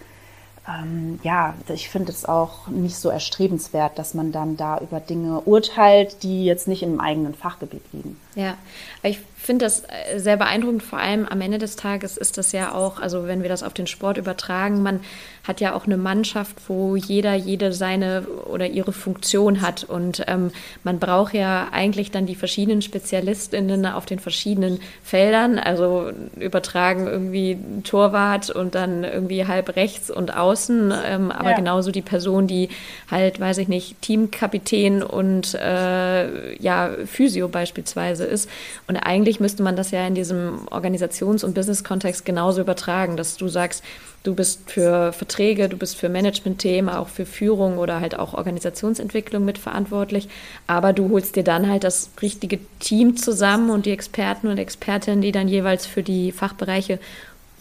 [0.68, 5.40] ähm, ja, ich finde es auch nicht so erstrebenswert, dass man dann da über Dinge
[5.40, 8.16] urteilt, die jetzt nicht im eigenen Fachgebiet liegen.
[8.36, 8.54] Ja,
[9.02, 10.82] ich finde das äh, sehr beeindruckend.
[10.82, 13.74] Vor allem am Ende des Tages ist das ja auch, also wenn wir das auf
[13.74, 15.00] den Sport übertragen, man
[15.44, 19.84] hat ja auch eine Mannschaft, wo jeder, jede seine oder ihre Funktion hat.
[19.84, 20.52] Und ähm,
[20.84, 25.58] man braucht ja eigentlich dann die verschiedenen SpezialistInnen auf den verschiedenen Feldern.
[25.58, 30.92] Also übertragen irgendwie Torwart und dann irgendwie halb rechts und außen.
[31.04, 31.56] Ähm, aber ja.
[31.56, 32.68] genauso die Person, die
[33.10, 38.48] halt, weiß ich nicht, Teamkapitän und äh, ja, Physio beispielsweise ist.
[38.86, 43.48] Und eigentlich müsste man das ja in diesem Organisations- und Business-Kontext genauso übertragen, dass du
[43.48, 43.82] sagst,
[44.22, 49.44] Du bist für Verträge, du bist für Management-Themen, auch für Führung oder halt auch Organisationsentwicklung
[49.44, 50.28] mitverantwortlich.
[50.68, 55.22] Aber du holst dir dann halt das richtige Team zusammen und die Experten und Expertinnen,
[55.22, 57.00] die dann jeweils für die Fachbereiche,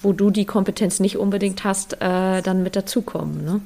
[0.03, 3.43] wo du die Kompetenz nicht unbedingt hast, äh, dann mit dazukommen.
[3.43, 3.61] Ne?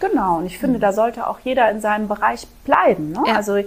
[0.00, 3.12] Genau, und ich finde, da sollte auch jeder in seinem Bereich bleiben.
[3.12, 3.22] Ne?
[3.28, 3.36] Ja.
[3.36, 3.62] Also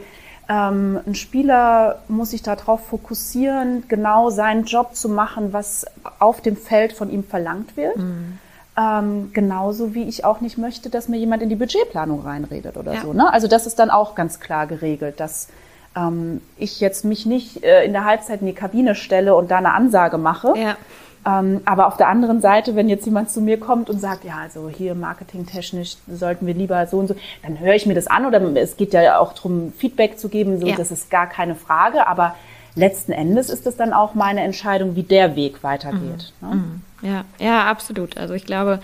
[0.50, 5.86] ähm, ein Spieler muss sich darauf fokussieren, genau seinen Job zu machen, was
[6.20, 7.98] auf dem Feld von ihm verlangt wird.
[7.98, 8.40] Mhm.
[8.76, 12.94] Ähm, genauso wie ich auch nicht möchte, dass mir jemand in die Budgetplanung reinredet oder
[12.94, 13.02] ja.
[13.02, 13.14] so.
[13.14, 13.32] Ne?
[13.32, 15.48] Also das ist dann auch ganz klar geregelt, dass
[15.96, 19.58] ähm, ich jetzt mich nicht äh, in der Halbzeit in die Kabine stelle und da
[19.58, 20.54] eine Ansage mache.
[20.58, 20.76] Ja.
[21.26, 24.38] Ähm, aber auf der anderen Seite, wenn jetzt jemand zu mir kommt und sagt, ja,
[24.38, 28.26] also hier marketingtechnisch sollten wir lieber so und so, dann höre ich mir das an
[28.26, 30.76] oder es geht ja auch darum, Feedback zu geben, so, ja.
[30.76, 32.08] das ist gar keine Frage.
[32.08, 32.36] Aber
[32.76, 36.34] letzten Endes ist es dann auch meine Entscheidung, wie der Weg weitergeht.
[36.42, 36.50] Mhm.
[36.50, 36.56] Ne?
[36.56, 36.82] Mhm.
[37.02, 38.18] Ja, ja, absolut.
[38.18, 38.80] Also ich glaube,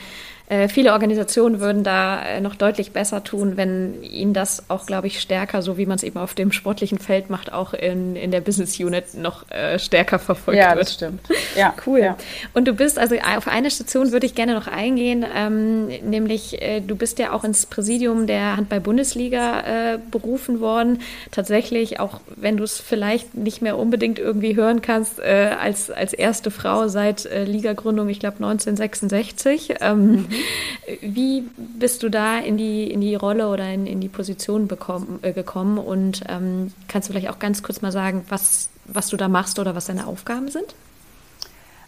[0.68, 5.20] viele Organisationen würden da äh, noch deutlich besser tun, wenn ihnen das auch, glaube ich,
[5.20, 8.42] stärker, so wie man es eben auf dem sportlichen Feld macht, auch in, in der
[8.42, 10.76] Business Unit noch äh, stärker verfolgt ja, wird.
[10.76, 11.22] Ja, das stimmt.
[11.56, 12.00] Ja, cool.
[12.00, 12.18] Ja.
[12.56, 16.82] Und du bist, also auf eine Station würde ich gerne noch eingehen, ähm, nämlich äh,
[16.82, 21.02] du bist ja auch ins Präsidium der Handball-Bundesliga äh, berufen worden.
[21.30, 26.14] Tatsächlich, auch wenn du es vielleicht nicht mehr unbedingt irgendwie hören kannst, äh, als, als
[26.14, 29.76] erste Frau seit Ligagründung, ich glaube 1966.
[29.82, 30.26] Ähm.
[31.02, 35.20] Wie bist du da in die, in die Rolle oder in, in die Position bekommen,
[35.22, 35.78] äh, gekommen?
[35.78, 39.60] Und ähm, kannst du vielleicht auch ganz kurz mal sagen, was, was du da machst
[39.60, 40.76] oder was deine Aufgaben sind?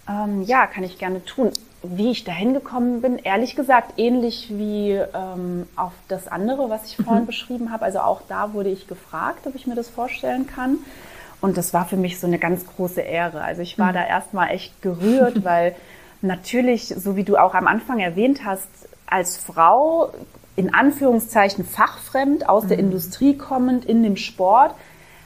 [0.10, 1.52] Ähm, ja, kann ich gerne tun.
[1.84, 6.98] Wie ich da hingekommen bin, ehrlich gesagt, ähnlich wie ähm, auf das andere, was ich
[6.98, 7.28] vorhin mhm.
[7.28, 7.86] beschrieben habe.
[7.86, 10.78] Also auch da wurde ich gefragt, ob ich mir das vorstellen kann.
[11.42, 13.42] Und das war für mich so eine ganz große Ehre.
[13.42, 13.96] Also ich war mhm.
[13.96, 15.76] da erstmal echt gerührt, weil
[16.22, 18.70] natürlich, so wie du auch am Anfang erwähnt hast,
[19.08, 20.12] als Frau
[20.56, 22.68] in Anführungszeichen fachfremd aus mhm.
[22.70, 24.76] der Industrie kommend in dem Sport,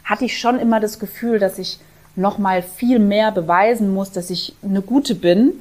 [0.04, 1.80] hatte ich schon immer das Gefühl, dass ich
[2.16, 5.54] noch mal viel mehr beweisen muss, dass ich eine gute bin, mhm.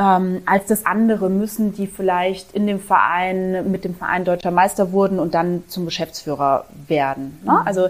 [0.00, 4.92] ähm, als das andere müssen, die vielleicht in dem Verein mit dem Verein deutscher Meister
[4.92, 7.38] wurden und dann zum Geschäftsführer werden.
[7.44, 7.52] Ne?
[7.52, 7.66] Mhm.
[7.66, 7.88] Also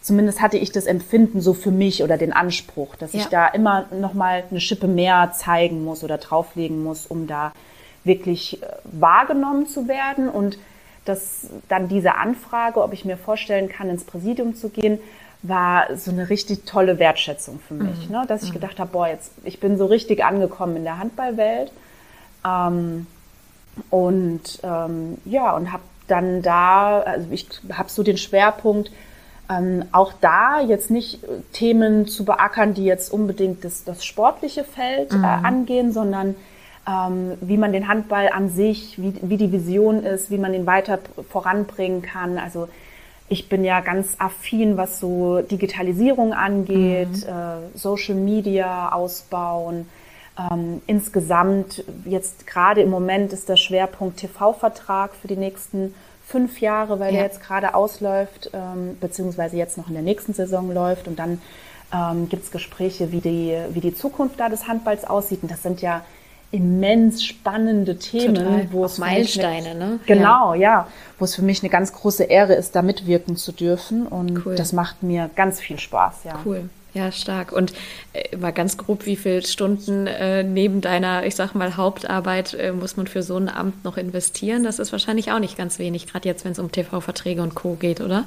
[0.00, 3.20] zumindest hatte ich das Empfinden so für mich oder den Anspruch, dass ja.
[3.20, 7.52] ich da immer noch mal eine Schippe mehr zeigen muss oder drauflegen muss, um da
[8.04, 10.58] wirklich äh, wahrgenommen zu werden und
[11.04, 14.98] dass dann diese Anfrage, ob ich mir vorstellen kann, ins Präsidium zu gehen,
[15.42, 18.12] war so eine richtig tolle Wertschätzung für mich, mhm.
[18.12, 18.24] ne?
[18.26, 18.54] dass ich mhm.
[18.54, 21.72] gedacht habe, boah, jetzt ich bin so richtig angekommen in der Handballwelt
[22.44, 23.06] ähm,
[23.90, 28.90] und ähm, ja und habe dann da, also ich habe so den Schwerpunkt
[29.50, 34.64] ähm, auch da jetzt nicht äh, Themen zu beackern, die jetzt unbedingt das, das sportliche
[34.64, 35.24] Feld äh, mhm.
[35.24, 36.34] äh, angehen, sondern
[36.86, 40.66] ähm, wie man den Handball an sich, wie, wie die Vision ist, wie man ihn
[40.66, 40.98] weiter
[41.30, 42.38] voranbringen kann.
[42.38, 42.68] Also
[43.28, 47.72] ich bin ja ganz affin, was so Digitalisierung angeht, mhm.
[47.74, 49.88] äh, Social Media ausbauen.
[50.38, 55.94] Ähm, insgesamt jetzt gerade im Moment ist der Schwerpunkt TV-Vertrag für die nächsten
[56.28, 57.20] fünf Jahre, weil ja.
[57.20, 61.08] der jetzt gerade ausläuft, ähm, beziehungsweise jetzt noch in der nächsten Saison läuft.
[61.08, 61.40] Und dann
[61.92, 65.42] ähm, gibt es Gespräche, wie die, wie die Zukunft da des Handballs aussieht.
[65.42, 66.04] Und das sind ja
[66.50, 68.68] immens spannende Themen, Total.
[68.72, 70.00] wo es Meilensteine, eine, ne?
[70.06, 70.60] Genau, ja.
[70.60, 70.88] ja.
[71.18, 74.54] wo es für mich eine ganz große Ehre ist, da mitwirken zu dürfen und cool.
[74.54, 76.38] das macht mir ganz viel Spaß, ja.
[76.44, 76.68] Cool.
[76.98, 77.52] Ja, stark.
[77.52, 77.72] Und
[78.12, 82.72] äh, mal ganz grob, wie viele Stunden äh, neben deiner, ich sag mal, Hauptarbeit äh,
[82.72, 84.64] muss man für so ein Amt noch investieren?
[84.64, 87.74] Das ist wahrscheinlich auch nicht ganz wenig, gerade jetzt, wenn es um TV-Verträge und Co.
[87.74, 88.24] geht, oder?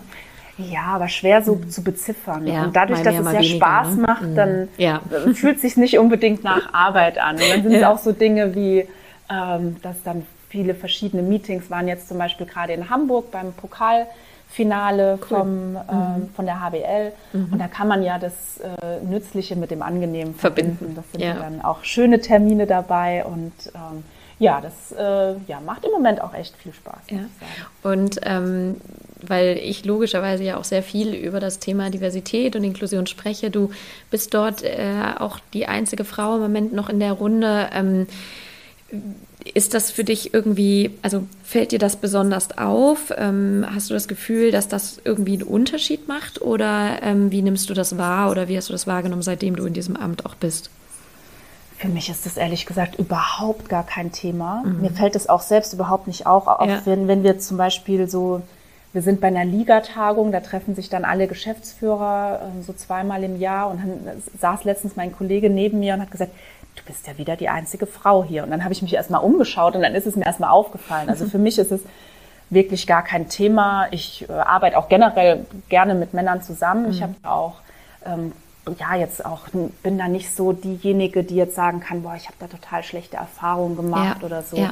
[0.57, 1.69] Ja, aber schwer so mhm.
[1.69, 2.47] zu beziffern.
[2.47, 4.01] Ja, und dadurch, dass es ja weniger, Spaß ne?
[4.03, 4.69] macht, dann mhm.
[4.77, 5.01] ja.
[5.33, 7.35] fühlt es sich nicht unbedingt nach Arbeit an.
[7.35, 8.87] Und dann sind es auch so Dinge wie,
[9.29, 14.07] ähm, dass dann viele verschiedene Meetings waren jetzt zum Beispiel gerade in Hamburg beim Pokal.
[14.51, 15.37] Finale cool.
[15.37, 16.29] vom, ähm, mhm.
[16.35, 17.13] von der HBL.
[17.31, 17.53] Mhm.
[17.53, 20.77] Und da kann man ja das äh, Nützliche mit dem Angenehmen verbinden.
[20.77, 20.95] verbinden.
[20.95, 21.35] Das sind ja.
[21.35, 24.03] dann auch schöne Termine dabei und ähm,
[24.39, 26.99] ja, das äh, ja, macht im Moment auch echt viel Spaß.
[27.11, 27.19] Ja.
[27.83, 28.81] Und ähm,
[29.21, 33.69] weil ich logischerweise ja auch sehr viel über das Thema Diversität und Inklusion spreche, du
[34.09, 37.69] bist dort äh, auch die einzige Frau im Moment noch in der Runde.
[37.71, 38.07] Ähm,
[39.53, 43.11] ist das für dich irgendwie, also fällt dir das besonders auf?
[43.17, 46.41] Ähm, hast du das Gefühl, dass das irgendwie einen Unterschied macht?
[46.41, 49.65] Oder ähm, wie nimmst du das wahr oder wie hast du das wahrgenommen, seitdem du
[49.65, 50.69] in diesem Amt auch bist?
[51.77, 54.63] Für mich ist das ehrlich gesagt überhaupt gar kein Thema.
[54.63, 54.81] Mhm.
[54.81, 56.81] Mir fällt es auch selbst überhaupt nicht auf, auch ja.
[56.85, 58.43] wenn, wenn wir zum Beispiel so,
[58.93, 63.39] wir sind bei einer Ligatagung, da treffen sich dann alle Geschäftsführer äh, so zweimal im
[63.39, 66.31] Jahr und dann saß letztens mein Kollege neben mir und hat gesagt,
[66.75, 68.43] du bist ja wieder die einzige Frau hier.
[68.43, 71.09] Und dann habe ich mich erstmal umgeschaut und dann ist es mir erstmal aufgefallen.
[71.09, 71.81] Also für mich ist es
[72.49, 73.87] wirklich gar kein Thema.
[73.91, 76.85] Ich äh, arbeite auch generell gerne mit Männern zusammen.
[76.85, 76.91] Mhm.
[76.91, 77.55] Ich habe auch,
[78.05, 78.33] ähm,
[78.79, 79.47] ja, jetzt auch,
[79.83, 83.17] bin da nicht so diejenige, die jetzt sagen kann, boah, ich habe da total schlechte
[83.17, 84.25] Erfahrungen gemacht ja.
[84.25, 84.57] oder so.
[84.57, 84.71] Ja.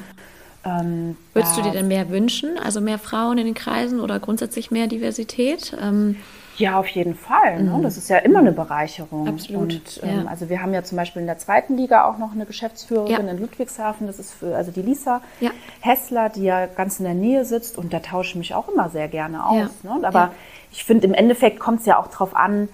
[0.66, 2.60] Ähm, Würdest du dir denn mehr wünschen?
[2.60, 5.76] Also mehr Frauen in den Kreisen oder grundsätzlich mehr Diversität?
[5.82, 6.18] Ähm,
[6.60, 7.64] ja, auf jeden Fall.
[7.64, 7.72] Ne?
[7.72, 7.84] Mhm.
[7.84, 9.28] Das ist ja immer eine Bereicherung.
[9.28, 9.74] Absolut.
[9.74, 10.26] Und, ähm, ja.
[10.30, 13.32] Also wir haben ja zum Beispiel in der zweiten Liga auch noch eine Geschäftsführerin ja.
[13.32, 14.08] in Ludwigshafen.
[14.08, 15.52] Das ist für, also die Lisa ja.
[15.80, 18.90] Hessler, die ja ganz in der Nähe sitzt und da tausche ich mich auch immer
[18.90, 19.70] sehr gerne aus.
[19.84, 20.00] Ne?
[20.04, 20.32] Aber
[20.72, 22.68] ich finde, im Endeffekt kommt es ja auch darauf an,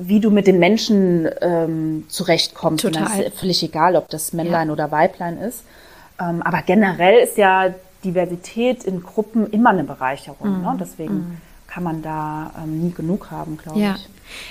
[0.00, 2.82] wie du mit den Menschen ähm, zurechtkommst.
[2.82, 3.02] Total.
[3.02, 5.62] Und dann ist völlig egal, ob das Männlein oder Weiblein ist.
[6.18, 7.72] Ähm, aber generell ist ja
[8.02, 10.58] Diversität in Gruppen immer eine Bereicherung.
[10.58, 10.62] Mhm.
[10.62, 10.76] Ne?
[10.80, 11.36] Deswegen mhm
[11.76, 13.96] kann man da ähm, nie genug haben, glaube ja.
[13.96, 14.08] ich.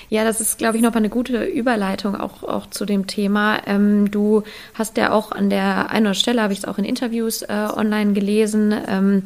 [0.10, 3.64] Ja, das ist, glaube ich, noch mal eine gute Überleitung auch, auch zu dem Thema.
[3.66, 4.44] Ähm, du
[4.76, 7.68] hast ja auch an der einen oder Stelle, habe ich es auch in Interviews äh,
[7.76, 9.24] online gelesen, ähm,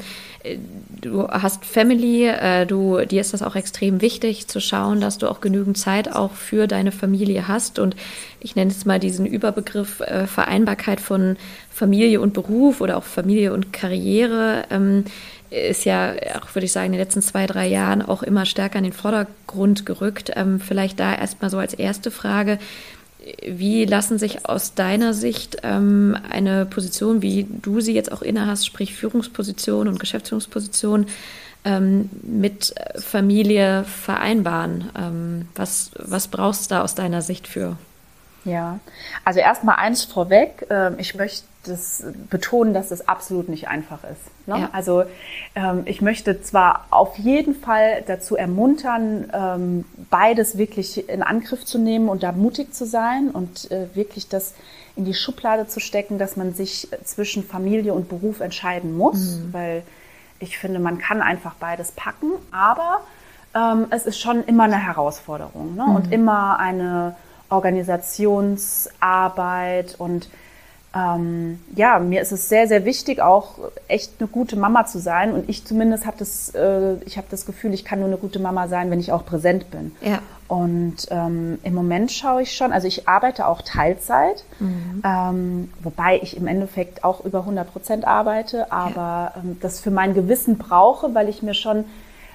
[1.01, 5.29] du hast Family, äh, du, dir ist das auch extrem wichtig zu schauen, dass du
[5.29, 7.79] auch genügend Zeit auch für deine Familie hast.
[7.79, 7.95] Und
[8.39, 11.35] ich nenne es mal diesen Überbegriff äh, Vereinbarkeit von
[11.69, 14.63] Familie und Beruf oder auch Familie und Karriere.
[14.69, 15.03] Ähm,
[15.49, 18.77] ist ja auch, würde ich sagen, in den letzten zwei, drei Jahren auch immer stärker
[18.77, 20.31] in den Vordergrund gerückt.
[20.35, 22.59] Ähm, vielleicht da erstmal so als erste Frage.
[23.45, 28.65] Wie lassen sich aus deiner Sicht ähm, eine Position, wie du sie jetzt auch innehast,
[28.65, 31.07] sprich Führungsposition und Geschäftsführungsposition,
[31.65, 34.89] ähm, mit Familie vereinbaren?
[34.97, 37.75] Ähm, was, was brauchst du da aus deiner Sicht für?
[38.45, 38.79] Ja,
[39.25, 40.65] also erstmal eins vorweg.
[40.69, 44.47] Ähm, ich möchte das betonen, dass es absolut nicht einfach ist.
[44.47, 44.61] Ne?
[44.61, 44.69] Ja.
[44.71, 45.03] Also
[45.55, 51.77] ähm, ich möchte zwar auf jeden Fall dazu ermuntern, ähm, beides wirklich in Angriff zu
[51.77, 54.53] nehmen und da mutig zu sein und äh, wirklich das
[54.95, 59.53] in die Schublade zu stecken, dass man sich zwischen Familie und Beruf entscheiden muss, mhm.
[59.53, 59.83] weil
[60.39, 63.01] ich finde, man kann einfach beides packen, aber
[63.53, 65.83] ähm, es ist schon immer eine Herausforderung ne?
[65.83, 65.95] mhm.
[65.95, 67.15] und immer eine
[67.49, 70.29] Organisationsarbeit und
[70.95, 73.55] ähm, ja, mir ist es sehr, sehr wichtig, auch
[73.87, 75.33] echt eine gute Mama zu sein.
[75.33, 78.39] Und ich zumindest habe das, äh, ich habe das Gefühl, ich kann nur eine gute
[78.39, 79.95] Mama sein, wenn ich auch präsent bin.
[80.01, 80.19] Ja.
[80.47, 85.03] Und ähm, im Moment schaue ich schon, also ich arbeite auch Teilzeit, mhm.
[85.05, 89.41] ähm, wobei ich im Endeffekt auch über 100 Prozent arbeite, aber ja.
[89.43, 91.85] ähm, das für mein Gewissen brauche, weil ich mir schon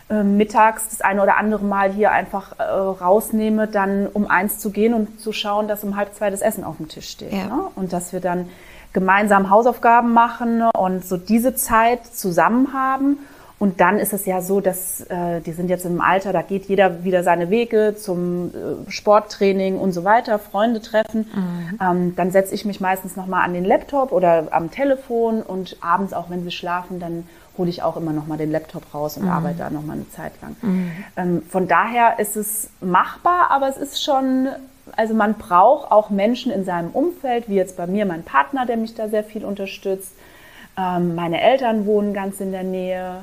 [0.09, 4.93] mittags das eine oder andere Mal hier einfach äh, rausnehme, dann um eins zu gehen
[4.93, 7.33] und zu schauen, dass um halb zwei das Essen auf dem Tisch steht.
[7.33, 7.47] Ja.
[7.47, 7.61] Ne?
[7.75, 8.49] Und dass wir dann
[8.93, 13.19] gemeinsam Hausaufgaben machen und so diese Zeit zusammen haben.
[13.59, 16.67] Und dann ist es ja so, dass äh, die sind jetzt im Alter, da geht
[16.67, 21.27] jeder wieder seine Wege zum äh, Sporttraining und so weiter, Freunde treffen.
[21.35, 21.79] Mhm.
[21.81, 26.13] Ähm, dann setze ich mich meistens nochmal an den Laptop oder am Telefon und abends
[26.13, 29.25] auch, wenn sie schlafen, dann hole ich auch immer noch mal den Laptop raus und
[29.25, 29.31] mhm.
[29.31, 30.57] arbeite da noch mal eine Zeit lang.
[30.63, 30.93] Mhm.
[31.17, 34.49] Ähm, von daher ist es machbar, aber es ist schon,
[34.97, 38.77] also man braucht auch Menschen in seinem Umfeld, wie jetzt bei mir mein Partner, der
[38.77, 40.13] mich da sehr viel unterstützt.
[40.77, 43.23] Ähm, meine Eltern wohnen ganz in der Nähe.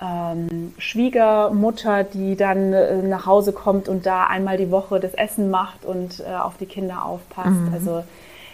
[0.00, 5.48] Ähm, Schwiegermutter, die dann äh, nach Hause kommt und da einmal die Woche das Essen
[5.50, 7.50] macht und äh, auf die Kinder aufpasst.
[7.50, 7.72] Mhm.
[7.72, 8.02] Also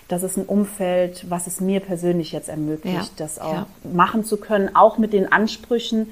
[0.09, 3.09] das ist ein Umfeld, was es mir persönlich jetzt ermöglicht, ja.
[3.17, 3.67] das auch ja.
[3.93, 6.11] machen zu können, auch mit den Ansprüchen,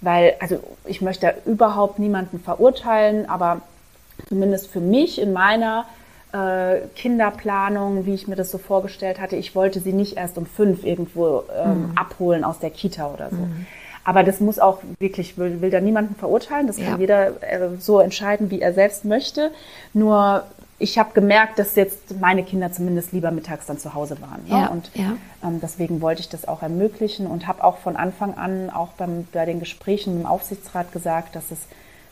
[0.00, 3.62] weil, also ich möchte überhaupt niemanden verurteilen, aber
[4.28, 5.86] zumindest für mich in meiner
[6.32, 10.46] äh, Kinderplanung, wie ich mir das so vorgestellt hatte, ich wollte sie nicht erst um
[10.46, 11.92] fünf irgendwo ähm, mhm.
[11.96, 13.36] abholen aus der Kita oder so.
[13.36, 13.66] Mhm.
[14.04, 16.68] Aber das muss auch wirklich, will, will da niemanden verurteilen.
[16.68, 16.98] Das kann ja.
[16.98, 19.50] jeder äh, so entscheiden, wie er selbst möchte.
[19.94, 20.44] Nur
[20.78, 24.44] ich habe gemerkt, dass jetzt meine Kinder zumindest lieber mittags dann zu Hause waren.
[24.46, 24.60] Ne?
[24.60, 25.16] Ja, und ja.
[25.42, 29.26] Ähm, deswegen wollte ich das auch ermöglichen und habe auch von Anfang an auch beim,
[29.32, 31.60] bei den Gesprächen im Aufsichtsrat gesagt, dass es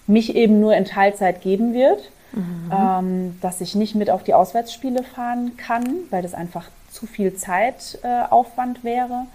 [0.07, 2.73] mich eben nur in Teilzeit geben wird, mhm.
[2.73, 7.35] ähm, dass ich nicht mit auf die Auswärtsspiele fahren kann, weil das einfach zu viel
[7.35, 9.27] Zeitaufwand äh, wäre.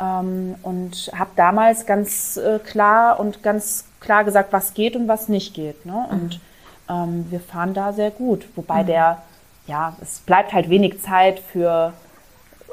[0.00, 5.28] Ähm, und habe damals ganz äh, klar und ganz klar gesagt, was geht und was
[5.28, 5.86] nicht geht.
[5.86, 6.06] Ne?
[6.10, 6.40] Und mhm
[6.88, 8.46] ähm, wir fahren da sehr gut.
[8.56, 8.86] Wobei mhm.
[8.86, 9.22] der,
[9.66, 11.92] ja, es bleibt halt wenig Zeit für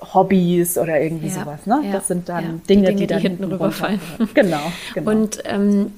[0.02, 1.66] Hobbys oder irgendwie ja, sowas.
[1.66, 1.82] Ne?
[1.86, 4.00] Ja, das sind dann ja, Dinge, die, Dinge, die, dann hinten rüberfallen.
[4.34, 5.12] Genau, genau.
[5.12, 5.92] Und ähm,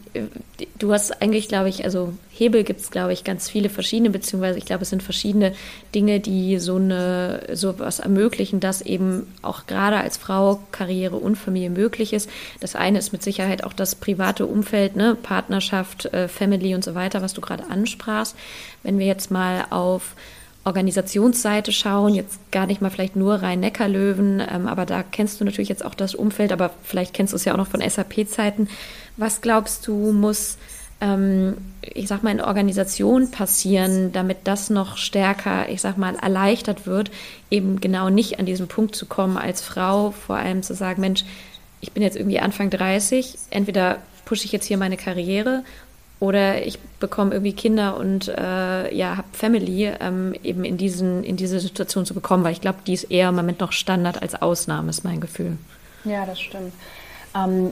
[0.78, 4.58] du hast eigentlich, glaube ich, also Hebel gibt es, glaube ich, ganz viele verschiedene, beziehungsweise
[4.58, 5.54] ich glaube, es sind verschiedene
[5.96, 11.70] Dinge, die so eine sowas ermöglichen, dass eben auch gerade als Frau Karriere und Familie
[11.70, 12.30] möglich ist.
[12.60, 15.16] Das eine ist mit Sicherheit auch das private Umfeld, ne?
[15.22, 18.36] Partnerschaft, äh, Family und so weiter, was du gerade ansprachst.
[18.84, 20.16] Wenn wir jetzt mal auf
[20.65, 25.45] Organisationsseite schauen, jetzt gar nicht mal vielleicht nur rein Neckarlöwen, ähm, aber da kennst du
[25.45, 28.69] natürlich jetzt auch das Umfeld, aber vielleicht kennst du es ja auch noch von SAP-Zeiten.
[29.17, 30.58] Was glaubst du, muss,
[31.02, 36.88] ähm, ich sag mal, in Organisation passieren, damit das noch stärker, ich sag mal, erleichtert
[36.88, 37.12] wird,
[37.52, 41.26] eben genau nicht an diesen Punkt zu kommen, als Frau vor allem zu sagen, Mensch,
[41.82, 45.63] ich bin jetzt irgendwie Anfang 30, entweder pushe ich jetzt hier meine Karriere
[46.21, 51.36] oder ich bekomme irgendwie Kinder und äh, ja, habe Family, ähm, eben in, diesen, in
[51.36, 54.42] diese Situation zu bekommen, weil ich glaube, die ist eher im Moment noch Standard als
[54.42, 55.58] Ausnahme, ist mein Gefühl.
[56.06, 56.72] Ja, das stimmt.
[57.36, 57.72] Ähm,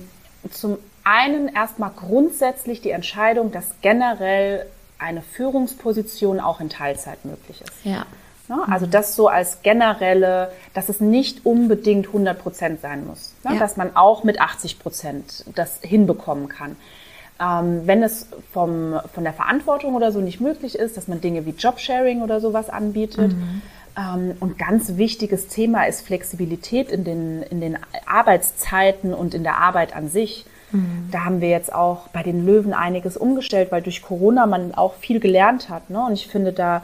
[0.51, 4.65] zum einen erstmal grundsätzlich die Entscheidung, dass generell
[4.99, 7.85] eine Führungsposition auch in Teilzeit möglich ist.
[7.85, 8.05] Ja.
[8.49, 8.57] Ne?
[8.67, 13.33] Also das so als generelle, dass es nicht unbedingt 100 Prozent sein muss.
[13.45, 13.53] Ne?
[13.53, 13.59] Ja.
[13.59, 16.75] Dass man auch mit 80 Prozent das hinbekommen kann.
[17.41, 21.45] Ähm, wenn es vom, von der Verantwortung oder so nicht möglich ist, dass man Dinge
[21.45, 23.33] wie Jobsharing oder sowas anbietet.
[23.33, 23.61] Mhm.
[23.97, 29.57] Ähm, und ganz wichtiges Thema ist Flexibilität in den, in den Arbeitszeiten und in der
[29.57, 30.45] Arbeit an sich.
[30.71, 31.09] Mhm.
[31.11, 34.93] Da haben wir jetzt auch bei den Löwen einiges umgestellt, weil durch Corona man auch
[34.95, 35.89] viel gelernt hat.
[35.89, 36.05] Ne?
[36.05, 36.83] Und ich finde da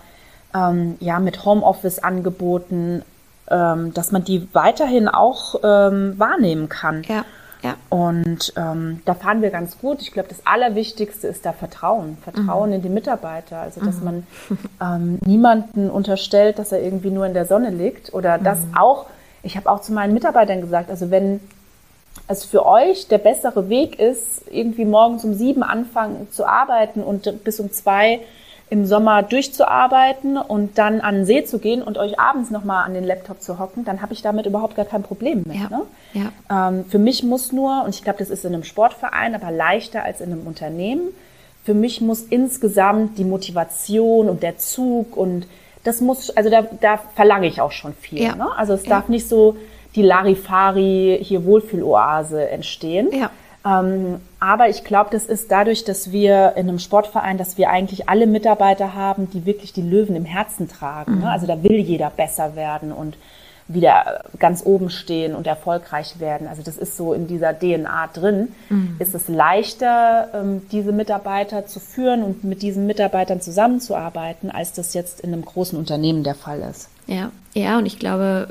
[0.56, 3.04] ähm, ja mit Homeoffice-Angeboten,
[3.50, 7.04] ähm, dass man die weiterhin auch ähm, wahrnehmen kann.
[7.04, 7.26] Ja.
[7.64, 7.76] Ja.
[7.90, 10.02] Und ähm, da fahren wir ganz gut.
[10.02, 12.18] Ich glaube, das Allerwichtigste ist da Vertrauen.
[12.24, 12.76] Vertrauen mhm.
[12.76, 13.60] in die Mitarbeiter.
[13.60, 14.04] Also, dass mhm.
[14.04, 14.28] man
[14.82, 18.14] ähm, niemanden unterstellt, dass er irgendwie nur in der Sonne liegt.
[18.14, 18.78] Oder dass mhm.
[18.78, 19.06] auch,
[19.44, 21.40] ich habe auch zu meinen Mitarbeitern gesagt, also wenn
[22.28, 27.44] es für euch der bessere Weg ist, irgendwie morgens um sieben anfangen zu arbeiten und
[27.44, 28.22] bis um zwei
[28.70, 32.94] im Sommer durchzuarbeiten und dann an den See zu gehen und euch abends nochmal an
[32.94, 35.70] den Laptop zu hocken, dann habe ich damit überhaupt gar kein Problem mehr.
[35.72, 36.32] Ja, ne?
[36.50, 36.70] ja.
[36.70, 40.04] Ähm, für mich muss nur, und ich glaube, das ist in einem Sportverein, aber leichter
[40.04, 41.14] als in einem Unternehmen,
[41.64, 45.48] für mich muss insgesamt die Motivation und der Zug und
[45.84, 48.22] das muss, also da, da verlange ich auch schon viel.
[48.22, 48.36] Ja.
[48.36, 48.48] Ne?
[48.58, 49.56] Also es darf nicht so
[49.96, 53.10] die Larifari hier Wohlfühloase entstehen.
[53.12, 53.32] Ja.
[53.68, 58.08] Ähm, aber ich glaube, das ist dadurch, dass wir in einem Sportverein, dass wir eigentlich
[58.08, 61.16] alle Mitarbeiter haben, die wirklich die Löwen im Herzen tragen.
[61.16, 61.22] Ne?
[61.22, 61.26] Mhm.
[61.26, 63.18] Also da will jeder besser werden und
[63.68, 66.48] wieder ganz oben stehen und erfolgreich werden.
[66.48, 68.50] Also das ist so in dieser DNA drin.
[68.70, 68.96] Mhm.
[69.00, 74.94] Ist es leichter, ähm, diese Mitarbeiter zu führen und mit diesen Mitarbeitern zusammenzuarbeiten, als das
[74.94, 76.90] jetzt in einem großen Unternehmen der Fall ist.
[77.08, 78.48] Ja, ja, und ich glaube,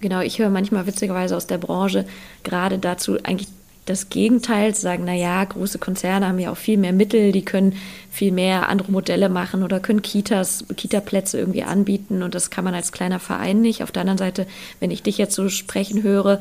[0.00, 2.04] genau, ich höre manchmal witzigerweise aus der Branche
[2.42, 3.48] gerade dazu eigentlich
[3.88, 7.76] das Gegenteil, sagen, na ja, große Konzerne haben ja auch viel mehr Mittel, die können
[8.10, 12.74] viel mehr andere Modelle machen oder können Kitas, Kita-Plätze irgendwie anbieten und das kann man
[12.74, 13.82] als kleiner Verein nicht.
[13.82, 14.46] Auf der anderen Seite,
[14.80, 16.40] wenn ich dich jetzt so sprechen höre,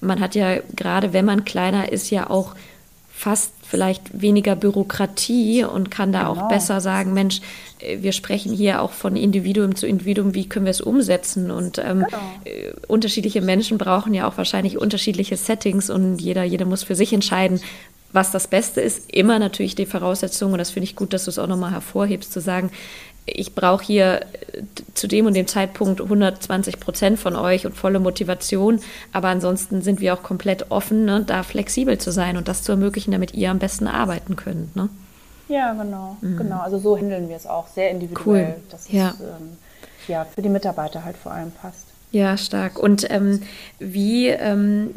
[0.00, 2.54] man hat ja gerade, wenn man kleiner ist, ja auch
[3.24, 6.32] fast vielleicht weniger Bürokratie und kann da genau.
[6.32, 7.40] auch besser sagen, Mensch,
[7.78, 11.50] äh, wir sprechen hier auch von Individuum zu Individuum, wie können wir es umsetzen?
[11.50, 12.18] Und ähm, genau.
[12.44, 17.14] äh, unterschiedliche Menschen brauchen ja auch wahrscheinlich unterschiedliche Settings und jeder, jeder muss für sich
[17.14, 17.62] entscheiden,
[18.12, 19.10] was das Beste ist.
[19.10, 22.30] Immer natürlich die Voraussetzung, und das finde ich gut, dass du es auch nochmal hervorhebst,
[22.30, 22.70] zu sagen,
[23.26, 24.20] ich brauche hier
[24.52, 24.62] äh,
[24.94, 28.80] zu dem und dem Zeitpunkt 120 Prozent von euch und volle Motivation,
[29.12, 32.72] aber ansonsten sind wir auch komplett offen, ne, da flexibel zu sein und das zu
[32.72, 34.76] ermöglichen, damit ihr am besten arbeiten könnt.
[34.76, 34.88] Ne?
[35.48, 36.36] Ja, genau, mhm.
[36.36, 36.60] genau.
[36.60, 38.62] Also so handeln wir es auch sehr individuell, cool.
[38.70, 39.10] dass ja.
[39.10, 39.56] es ähm,
[40.08, 41.86] ja, für die Mitarbeiter halt vor allem passt.
[42.10, 42.78] Ja, stark.
[42.78, 43.42] Und ähm,
[43.80, 44.94] wie ähm,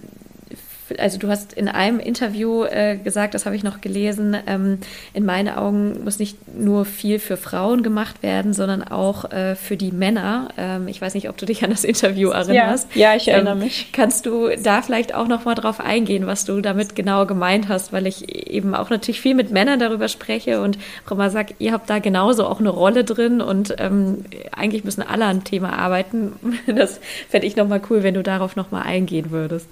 [0.97, 4.79] also du hast in einem Interview äh, gesagt, das habe ich noch gelesen, ähm,
[5.13, 9.77] in meinen Augen muss nicht nur viel für Frauen gemacht werden, sondern auch äh, für
[9.77, 10.49] die Männer.
[10.57, 12.89] Ähm, ich weiß nicht, ob du dich an das Interview erinnerst.
[12.95, 13.89] Ja, ja ich erinnere ähm, mich.
[13.91, 17.93] Kannst du da vielleicht auch noch mal drauf eingehen, was du damit genau gemeint hast,
[17.93, 21.71] weil ich eben auch natürlich viel mit Männern darüber spreche und auch immer sage, ihr
[21.71, 24.25] habt da genauso auch eine Rolle drin und ähm,
[24.55, 26.33] eigentlich müssen alle an Thema arbeiten.
[26.77, 29.67] Das fände ich noch mal cool, wenn du darauf noch mal eingehen würdest.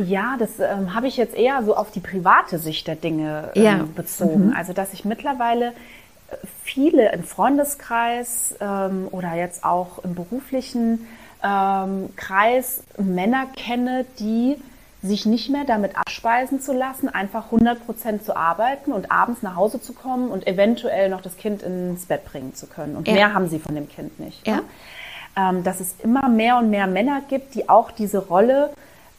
[0.00, 3.62] Ja, das ähm, habe ich jetzt eher so auf die private Sicht der Dinge ähm,
[3.62, 3.86] ja.
[3.94, 4.48] bezogen.
[4.48, 4.56] Mhm.
[4.56, 11.06] Also, dass ich mittlerweile äh, viele im Freundeskreis ähm, oder jetzt auch im beruflichen
[11.42, 14.56] ähm, Kreis Männer kenne, die
[15.02, 19.56] sich nicht mehr damit abspeisen zu lassen, einfach 100 Prozent zu arbeiten und abends nach
[19.56, 22.96] Hause zu kommen und eventuell noch das Kind ins Bett bringen zu können.
[22.96, 23.14] Und ja.
[23.14, 24.46] mehr haben sie von dem Kind nicht.
[24.46, 24.56] Ja.
[24.56, 25.62] Ne?
[25.62, 28.70] Dass es immer mehr und mehr Männer gibt, die auch diese Rolle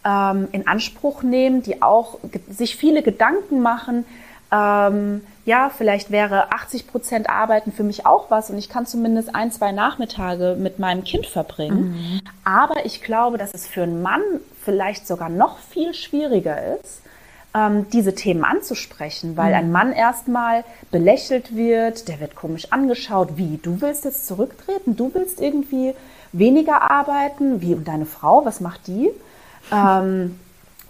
[0.05, 4.05] ähm, in Anspruch nehmen, die auch sich viele Gedanken machen.
[4.51, 9.33] Ähm, ja, vielleicht wäre 80 Prozent Arbeiten für mich auch was und ich kann zumindest
[9.33, 11.91] ein, zwei Nachmittage mit meinem Kind verbringen.
[11.91, 12.21] Mhm.
[12.43, 14.21] Aber ich glaube, dass es für einen Mann
[14.63, 17.01] vielleicht sogar noch viel schwieriger ist,
[17.55, 19.55] ähm, diese Themen anzusprechen, weil mhm.
[19.55, 25.11] ein Mann erstmal belächelt wird, der wird komisch angeschaut, wie, du willst jetzt zurücktreten, du
[25.13, 25.93] willst irgendwie
[26.33, 29.09] weniger arbeiten, wie, und deine Frau, was macht die?
[29.71, 30.35] Ähm,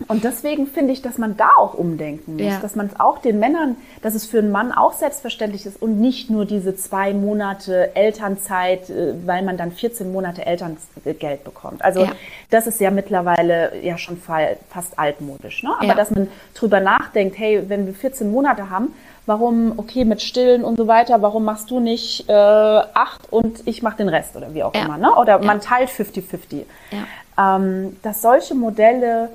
[0.07, 2.59] und deswegen finde ich, dass man da auch umdenken muss, ja.
[2.59, 5.99] dass man es auch den Männern, dass es für einen Mann auch selbstverständlich ist und
[5.99, 11.83] nicht nur diese zwei Monate Elternzeit, äh, weil man dann 14 Monate Elterngeld bekommt.
[11.83, 12.11] Also ja.
[12.49, 15.63] das ist ja mittlerweile ja schon fast altmodisch.
[15.63, 15.71] Ne?
[15.77, 15.95] Aber ja.
[15.95, 18.93] dass man drüber nachdenkt, hey, wenn wir 14 Monate haben,
[19.25, 23.83] warum, okay, mit Stillen und so weiter, warum machst du nicht äh, acht und ich
[23.83, 24.97] mache den Rest oder wie auch immer.
[24.97, 25.13] Ne?
[25.15, 26.63] Oder man teilt 50-50.
[26.91, 26.97] Ja
[27.37, 29.29] ähm, dass solche Modelle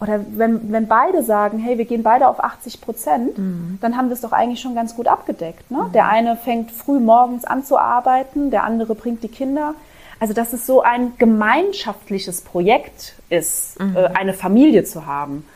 [0.00, 3.78] oder wenn, wenn beide sagen, hey, wir gehen beide auf 80 Prozent, mhm.
[3.80, 5.70] dann haben wir es doch eigentlich schon ganz gut abgedeckt.
[5.70, 5.84] Ne?
[5.84, 5.92] Mhm.
[5.92, 9.74] Der eine fängt früh morgens an zu arbeiten, der andere bringt die Kinder.
[10.18, 13.96] Also dass es so ein gemeinschaftliches Projekt ist, mhm.
[13.96, 15.46] äh, eine Familie zu haben.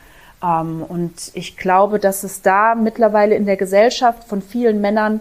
[0.42, 5.20] Ähm, und ich glaube, dass es da mittlerweile in der Gesellschaft von vielen Männern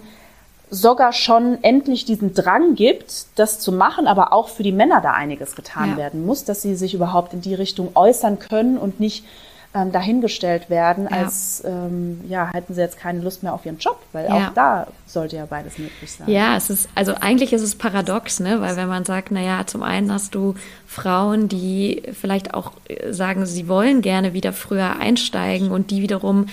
[0.76, 5.12] sogar schon endlich diesen Drang gibt, das zu machen, aber auch für die Männer da
[5.12, 5.98] einiges getan ja.
[5.98, 9.26] werden muss, dass sie sich überhaupt in die Richtung äußern können und nicht
[9.74, 11.18] ähm, dahingestellt werden, ja.
[11.18, 14.36] als ähm, ja, hätten sie jetzt keine Lust mehr auf ihren Job, weil ja.
[14.36, 16.30] auch da sollte ja beides möglich sein.
[16.30, 18.62] Ja, es ist, also eigentlich ist es paradox, ne?
[18.62, 20.56] Weil wenn man sagt, naja, zum einen hast du
[20.88, 26.48] Frauen, die vielleicht auch äh, sagen, sie wollen gerne wieder früher einsteigen und die wiederum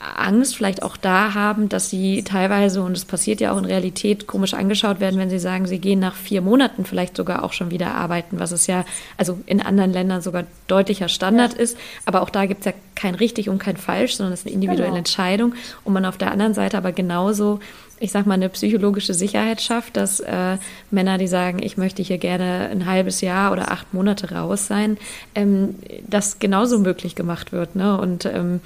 [0.00, 4.28] Angst vielleicht auch da haben, dass sie teilweise, und es passiert ja auch in Realität,
[4.28, 7.72] komisch angeschaut werden, wenn sie sagen, sie gehen nach vier Monaten vielleicht sogar auch schon
[7.72, 8.84] wieder arbeiten, was es ja
[9.16, 11.60] also in anderen Ländern sogar deutlicher Standard ja.
[11.60, 11.76] ist.
[12.06, 14.54] Aber auch da gibt es ja kein richtig und kein falsch, sondern es ist eine
[14.54, 14.98] individuelle genau.
[14.98, 15.54] Entscheidung.
[15.82, 17.58] Und man auf der anderen Seite aber genauso
[18.00, 20.58] ich sag mal, eine psychologische Sicherheit schafft, dass äh,
[20.92, 24.98] Männer, die sagen, ich möchte hier gerne ein halbes Jahr oder acht Monate raus sein,
[25.34, 25.74] ähm,
[26.06, 27.74] das genauso möglich gemacht wird.
[27.74, 27.98] Ne?
[27.98, 28.60] Und ähm,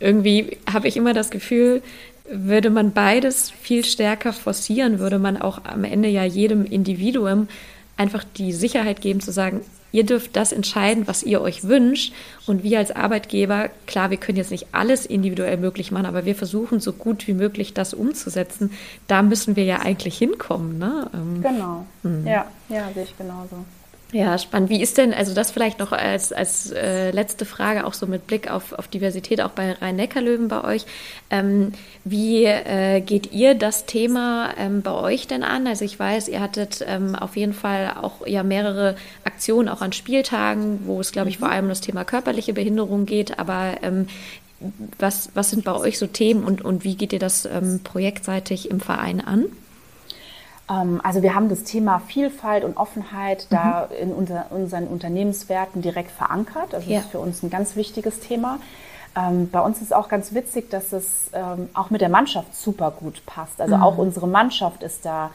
[0.00, 1.82] irgendwie habe ich immer das Gefühl,
[2.30, 7.48] würde man beides viel stärker forcieren, würde man auch am Ende ja jedem Individuum
[7.96, 12.12] einfach die Sicherheit geben zu sagen, ihr dürft das entscheiden, was ihr euch wünscht.
[12.46, 16.34] Und wir als Arbeitgeber, klar, wir können jetzt nicht alles individuell möglich machen, aber wir
[16.34, 18.72] versuchen so gut wie möglich das umzusetzen.
[19.06, 20.78] Da müssen wir ja eigentlich hinkommen.
[20.78, 21.10] Ne?
[21.14, 21.86] Ähm, genau.
[22.02, 22.26] Hm.
[22.26, 23.64] Ja, ja, sehe ich genauso.
[24.10, 24.70] Ja, spannend.
[24.70, 28.26] Wie ist denn, also das vielleicht noch als, als äh, letzte Frage, auch so mit
[28.26, 30.86] Blick auf, auf Diversität, auch bei Rhein-Neckar-Löwen bei euch.
[31.28, 31.72] Ähm,
[32.04, 35.66] wie äh, geht ihr das Thema ähm, bei euch denn an?
[35.66, 39.92] Also ich weiß, ihr hattet ähm, auf jeden Fall auch ja mehrere Aktionen, auch an
[39.92, 41.44] Spieltagen, wo es, glaube ich, mhm.
[41.44, 43.38] vor allem um das Thema körperliche Behinderung geht.
[43.38, 44.06] Aber ähm,
[44.98, 48.70] was, was sind bei euch so Themen und, und wie geht ihr das ähm, projektseitig
[48.70, 49.44] im Verein an?
[50.70, 53.54] Ähm, also wir haben das Thema Vielfalt und Offenheit mhm.
[53.54, 56.74] da in unser, unseren Unternehmenswerten direkt verankert.
[56.74, 56.96] Also ja.
[56.96, 58.58] das ist für uns ein ganz wichtiges Thema.
[59.16, 62.90] Ähm, bei uns ist auch ganz witzig, dass es ähm, auch mit der Mannschaft super
[62.90, 63.60] gut passt.
[63.60, 63.82] Also mhm.
[63.82, 65.30] auch unsere Mannschaft ist da,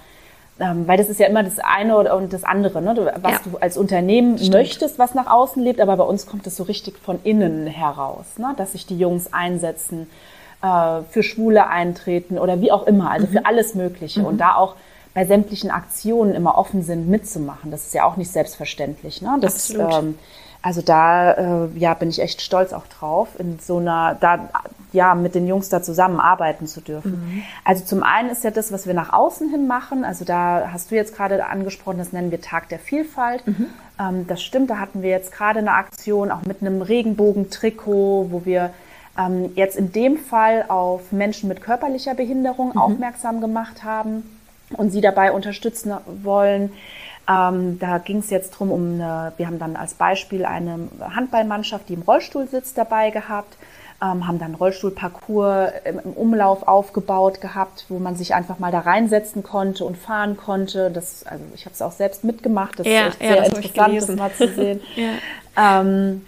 [0.59, 3.13] ähm, weil das ist ja immer das eine und das andere, ne?
[3.21, 3.39] was ja.
[3.43, 4.53] du als Unternehmen Stimmt.
[4.53, 8.37] möchtest, was nach außen lebt, aber bei uns kommt es so richtig von innen heraus,
[8.37, 8.53] ne?
[8.55, 10.07] dass sich die Jungs einsetzen,
[10.61, 13.31] äh, für Schwule eintreten oder wie auch immer, also mhm.
[13.31, 14.39] für alles Mögliche und mhm.
[14.39, 14.75] da auch
[15.13, 17.71] bei sämtlichen Aktionen immer offen sind, mitzumachen.
[17.71, 19.21] Das ist ja auch nicht selbstverständlich.
[19.21, 19.37] Ne?
[19.41, 19.93] Das, Absolut.
[19.93, 20.17] Ähm,
[20.63, 24.49] also da äh, ja, bin ich echt stolz auch drauf, in so einer, da
[24.93, 27.11] ja, mit den Jungs da zusammenarbeiten zu dürfen.
[27.11, 27.43] Mhm.
[27.65, 30.05] Also zum einen ist ja das, was wir nach außen hin machen.
[30.05, 33.45] Also da hast du jetzt gerade angesprochen, das nennen wir Tag der Vielfalt.
[33.45, 33.65] Mhm.
[33.99, 38.45] Ähm, das stimmt, da hatten wir jetzt gerade eine Aktion, auch mit einem Regenbogentrikot, wo
[38.45, 38.69] wir
[39.19, 42.77] ähm, jetzt in dem Fall auf Menschen mit körperlicher Behinderung mhm.
[42.77, 44.23] aufmerksam gemacht haben
[44.77, 45.93] und sie dabei unterstützen
[46.23, 46.71] wollen.
[47.29, 51.87] Ähm, da ging es jetzt drum um eine, wir haben dann als Beispiel eine Handballmannschaft,
[51.87, 53.55] die im Rollstuhl sitzt, dabei gehabt,
[54.01, 58.79] ähm, haben dann Rollstuhlparcours im, im, Umlauf aufgebaut gehabt, wo man sich einfach mal da
[58.79, 60.91] reinsetzen konnte und fahren konnte.
[60.91, 64.07] Das, also ich habe es auch selbst mitgemacht, das ja, ist ja, sehr interessant, das
[64.09, 64.81] mal zu sehen.
[64.95, 65.79] ja.
[65.79, 66.25] ähm,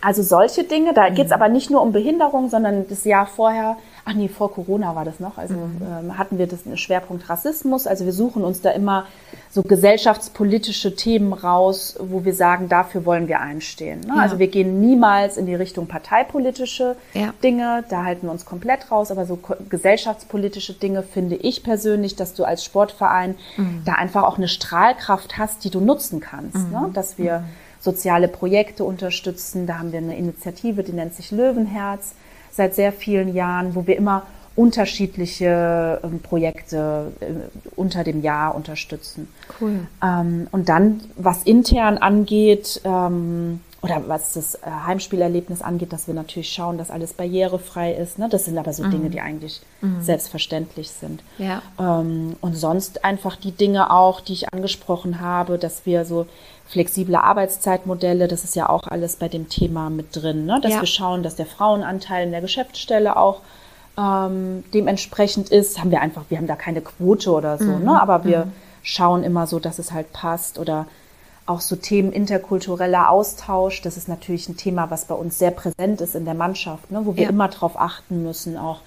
[0.00, 1.34] also solche Dinge, da geht es mhm.
[1.34, 5.20] aber nicht nur um Behinderung, sondern das Jahr vorher ach nee, vor Corona war das
[5.20, 5.80] noch, also mhm.
[5.82, 7.86] ähm, hatten wir das einen Schwerpunkt Rassismus.
[7.86, 9.06] Also wir suchen uns da immer
[9.50, 14.00] so gesellschaftspolitische Themen raus, wo wir sagen, dafür wollen wir einstehen.
[14.00, 14.14] Ne?
[14.16, 14.22] Ja.
[14.22, 17.32] Also wir gehen niemals in die Richtung parteipolitische ja.
[17.42, 19.38] Dinge, da halten wir uns komplett raus, aber so
[19.68, 23.82] gesellschaftspolitische Dinge finde ich persönlich, dass du als Sportverein mhm.
[23.84, 26.56] da einfach auch eine Strahlkraft hast, die du nutzen kannst.
[26.56, 26.70] Mhm.
[26.72, 26.90] Ne?
[26.92, 27.44] Dass wir mhm.
[27.80, 32.14] soziale Projekte unterstützen, da haben wir eine Initiative, die nennt sich Löwenherz
[32.52, 34.22] seit sehr vielen Jahren, wo wir immer
[34.54, 37.26] unterschiedliche ähm, Projekte äh,
[37.74, 39.28] unter dem Jahr unterstützen.
[39.60, 39.86] Cool.
[40.02, 46.14] Ähm, und dann, was intern angeht, ähm, oder was das äh, Heimspielerlebnis angeht, dass wir
[46.14, 48.18] natürlich schauen, dass alles barrierefrei ist.
[48.18, 48.28] Ne?
[48.28, 48.90] Das sind aber so mhm.
[48.92, 50.02] Dinge, die eigentlich mhm.
[50.02, 51.22] selbstverständlich sind.
[51.38, 51.62] Ja.
[51.80, 56.26] Ähm, und sonst einfach die Dinge auch, die ich angesprochen habe, dass wir so
[56.72, 60.58] flexible Arbeitszeitmodelle, das ist ja auch alles bei dem Thema mit drin, ne?
[60.62, 60.80] dass ja.
[60.80, 63.42] wir schauen, dass der Frauenanteil in der Geschäftsstelle auch
[63.98, 65.78] ähm, dementsprechend ist.
[65.78, 67.84] Haben wir einfach, wir haben da keine Quote oder so, mhm.
[67.84, 68.00] ne?
[68.00, 68.52] aber wir mhm.
[68.82, 70.86] schauen immer so, dass es halt passt oder
[71.44, 76.00] auch so Themen interkultureller Austausch, das ist natürlich ein Thema, was bei uns sehr präsent
[76.00, 77.02] ist in der Mannschaft, ne?
[77.04, 77.28] wo wir ja.
[77.28, 78.80] immer darauf achten müssen, auch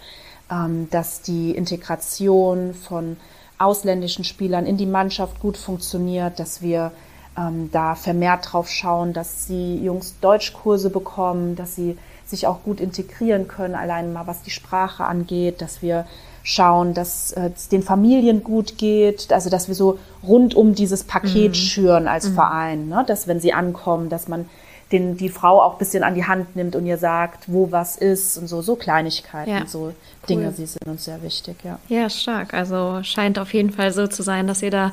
[0.49, 3.17] ähm, dass die Integration von
[3.59, 6.91] ausländischen Spielern in die Mannschaft gut funktioniert, dass wir
[7.37, 12.79] ähm, da vermehrt drauf schauen, dass die Jungs Deutschkurse bekommen, dass sie sich auch gut
[12.79, 16.05] integrieren können, allein mal was die Sprache angeht, dass wir
[16.43, 21.03] schauen, dass äh, es den Familien gut geht, also dass wir so rund um dieses
[21.03, 21.55] Paket mhm.
[21.55, 22.35] schüren als mhm.
[22.35, 23.03] Verein, ne?
[23.05, 24.45] dass wenn sie ankommen, dass man
[24.91, 27.95] den, die Frau auch ein bisschen an die Hand nimmt und ihr sagt, wo was
[27.97, 29.65] ist und so, so Kleinigkeiten, Ja.
[29.65, 29.79] so
[30.27, 30.37] Cool.
[30.37, 31.77] Dinge, die sind uns sehr wichtig, ja.
[31.87, 32.53] Ja, stark.
[32.55, 34.91] Also scheint auf jeden Fall so zu sein, dass ihr da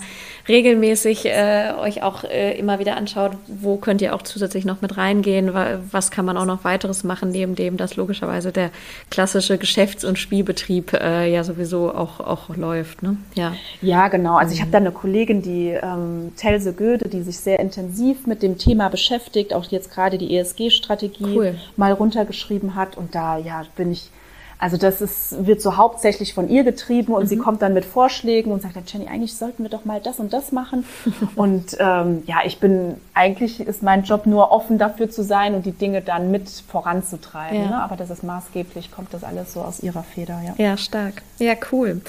[0.48, 4.96] regelmäßig äh, euch auch äh, immer wieder anschaut, wo könnt ihr auch zusätzlich noch mit
[4.96, 8.70] reingehen, wa- was kann man auch noch weiteres machen, neben dem, dass logischerweise der
[9.10, 13.02] klassische Geschäfts- und Spielbetrieb äh, ja sowieso auch, auch läuft.
[13.02, 13.16] Ne?
[13.34, 13.54] Ja.
[13.80, 14.36] Ja, genau.
[14.36, 18.42] Also ich habe da eine Kollegin, die ähm, Telse Göde, die sich sehr intensiv mit
[18.42, 21.54] dem Thema beschäftigt, auch jetzt gerade die ESG-Strategie Cool.
[21.76, 22.96] mal runtergeschrieben hat.
[22.96, 24.10] Und da ja bin ich,
[24.58, 28.52] also das ist, wird so hauptsächlich von ihr getrieben und sie kommt dann mit Vorschlägen
[28.52, 30.84] und sagt dann, Jenny, eigentlich sollten wir doch mal das und das machen.
[31.36, 35.66] und ähm, ja, ich bin, eigentlich ist mein Job nur offen dafür zu sein und
[35.66, 37.58] die Dinge dann mit voranzutreiben.
[37.58, 37.66] Ja.
[37.66, 37.82] Ne?
[37.82, 40.54] Aber das ist maßgeblich, kommt das alles so aus ihrer Feder, ja.
[40.64, 41.22] Ja, stark.
[41.38, 42.00] Ja, cool.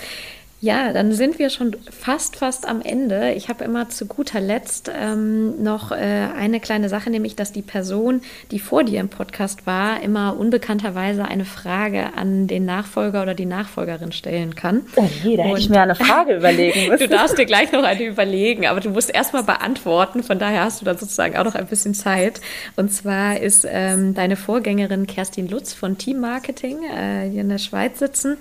[0.63, 3.33] Ja, dann sind wir schon fast, fast am Ende.
[3.33, 7.61] Ich habe immer zu guter Letzt ähm, noch äh, eine kleine Sache, nämlich, dass die
[7.61, 13.33] Person, die vor dir im Podcast war, immer unbekannterweise eine Frage an den Nachfolger oder
[13.33, 14.83] die Nachfolgerin stellen kann.
[14.95, 17.09] Oh je, da hätte ich mir eine Frage überlegen müssen.
[17.09, 20.23] Du darfst dir gleich noch eine überlegen, aber du musst erstmal beantworten.
[20.23, 22.39] Von daher hast du dann sozusagen auch noch ein bisschen Zeit.
[22.77, 27.57] Und zwar ist ähm, deine Vorgängerin Kerstin Lutz von Team Marketing, äh, die in der
[27.57, 28.37] Schweiz sitzen.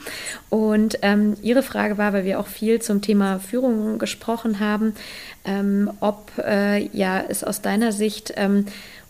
[0.51, 4.95] Und ähm, ihre Frage war, weil wir auch viel zum Thema Führung gesprochen haben,
[5.45, 8.67] ähm, ob äh, ja es aus deiner Sicht ähm,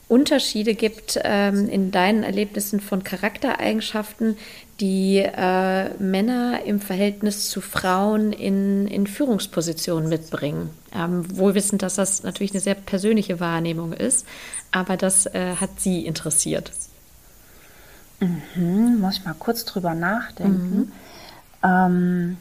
[0.09, 4.37] Unterschiede gibt ähm, in deinen Erlebnissen von Charaktereigenschaften,
[4.79, 10.71] die äh, Männer im Verhältnis zu Frauen in, in Führungspositionen mitbringen.
[10.95, 14.27] Ähm, wohl wissend, dass das natürlich eine sehr persönliche Wahrnehmung ist,
[14.71, 16.73] aber das äh, hat sie interessiert.
[18.19, 20.93] Hm, muss ich mal kurz drüber nachdenken.
[21.65, 22.37] Ähm,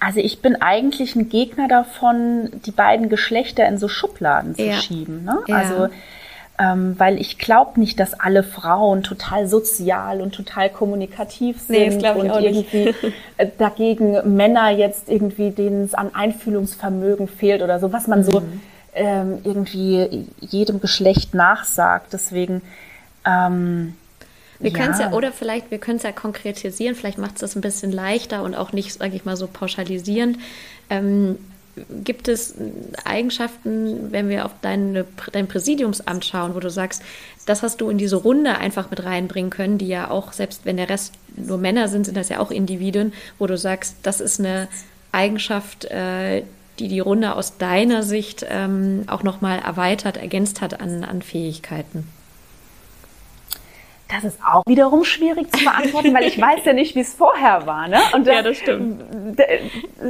[0.00, 4.72] also ich bin eigentlich ein Gegner davon, die beiden Geschlechter in so Schubladen zu Ja.
[4.74, 5.24] schieben.
[5.24, 5.38] Ne?
[5.46, 5.56] Ja.
[5.56, 5.88] Also
[6.58, 12.10] ähm, weil ich glaube nicht, dass alle Frauen total sozial und total kommunikativ sind Nee,
[12.10, 12.94] und irgendwie
[13.38, 18.40] äh, dagegen Männer jetzt irgendwie, denen es an Einfühlungsvermögen fehlt oder so, was man so
[18.40, 18.60] Mhm.
[18.94, 22.12] ähm, irgendwie jedem Geschlecht nachsagt.
[22.12, 22.60] Deswegen
[23.24, 23.94] ähm,
[24.60, 27.56] Wir können es ja, oder vielleicht, wir können es ja konkretisieren, vielleicht macht es das
[27.56, 30.38] ein bisschen leichter und auch nicht, sage ich mal, so pauschalisierend.
[30.90, 31.38] Ähm,
[32.04, 32.54] gibt es
[33.04, 37.02] Eigenschaften, wenn wir auf deine, dein Präsidiumsamt schauen, wo du sagst,
[37.46, 40.76] das hast du in diese Runde einfach mit reinbringen können, die ja auch, selbst wenn
[40.76, 44.40] der Rest nur Männer sind, sind das ja auch Individuen, wo du sagst, das ist
[44.40, 44.68] eine
[45.12, 46.42] Eigenschaft, äh,
[46.78, 52.06] die die Runde aus deiner Sicht ähm, auch nochmal erweitert, ergänzt hat an, an Fähigkeiten.
[54.12, 57.66] Das ist auch wiederum schwierig zu beantworten, weil ich weiß ja nicht, wie es vorher
[57.66, 57.86] war.
[57.88, 57.98] Ne?
[58.14, 59.02] Und da, Ja, das stimmt.
[59.36, 59.44] Da,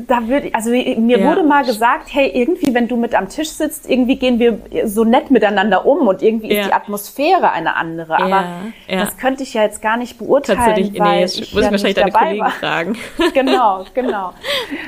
[0.06, 1.26] da würde, also mir Ja.
[1.28, 5.04] wurde mal gesagt, hey, irgendwie, wenn du mit am Tisch sitzt, irgendwie gehen wir so
[5.04, 6.64] nett miteinander um und irgendwie ist Ja.
[6.66, 8.16] die Atmosphäre eine andere.
[8.18, 8.44] Aber
[8.88, 11.36] Ja, das könnte ich ja jetzt gar nicht beurteilen, Kannst du dich, weil nee, ich
[11.38, 12.50] jetzt muss ja ich wahrscheinlich deine Kollegen war.
[12.50, 12.96] fragen.
[13.34, 14.32] genau, genau.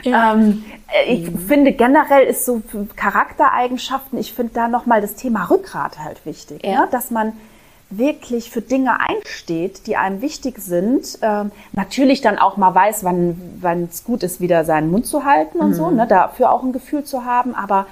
[0.04, 0.64] Ähm,
[1.06, 2.60] äh, ich finde generell ist so
[2.96, 6.88] Charaktereigenschaften, ich finde da nochmal das Thema Rückgrat halt wichtig, ne?
[6.90, 7.32] dass man
[7.98, 11.18] wirklich für Dinge einsteht, die einem wichtig sind.
[11.22, 15.58] Ähm, natürlich dann auch mal weiß, wann es gut ist, wieder seinen Mund zu halten
[15.58, 16.06] und so, ne?
[16.06, 17.54] dafür auch ein Gefühl zu haben.
[17.54, 17.86] Aber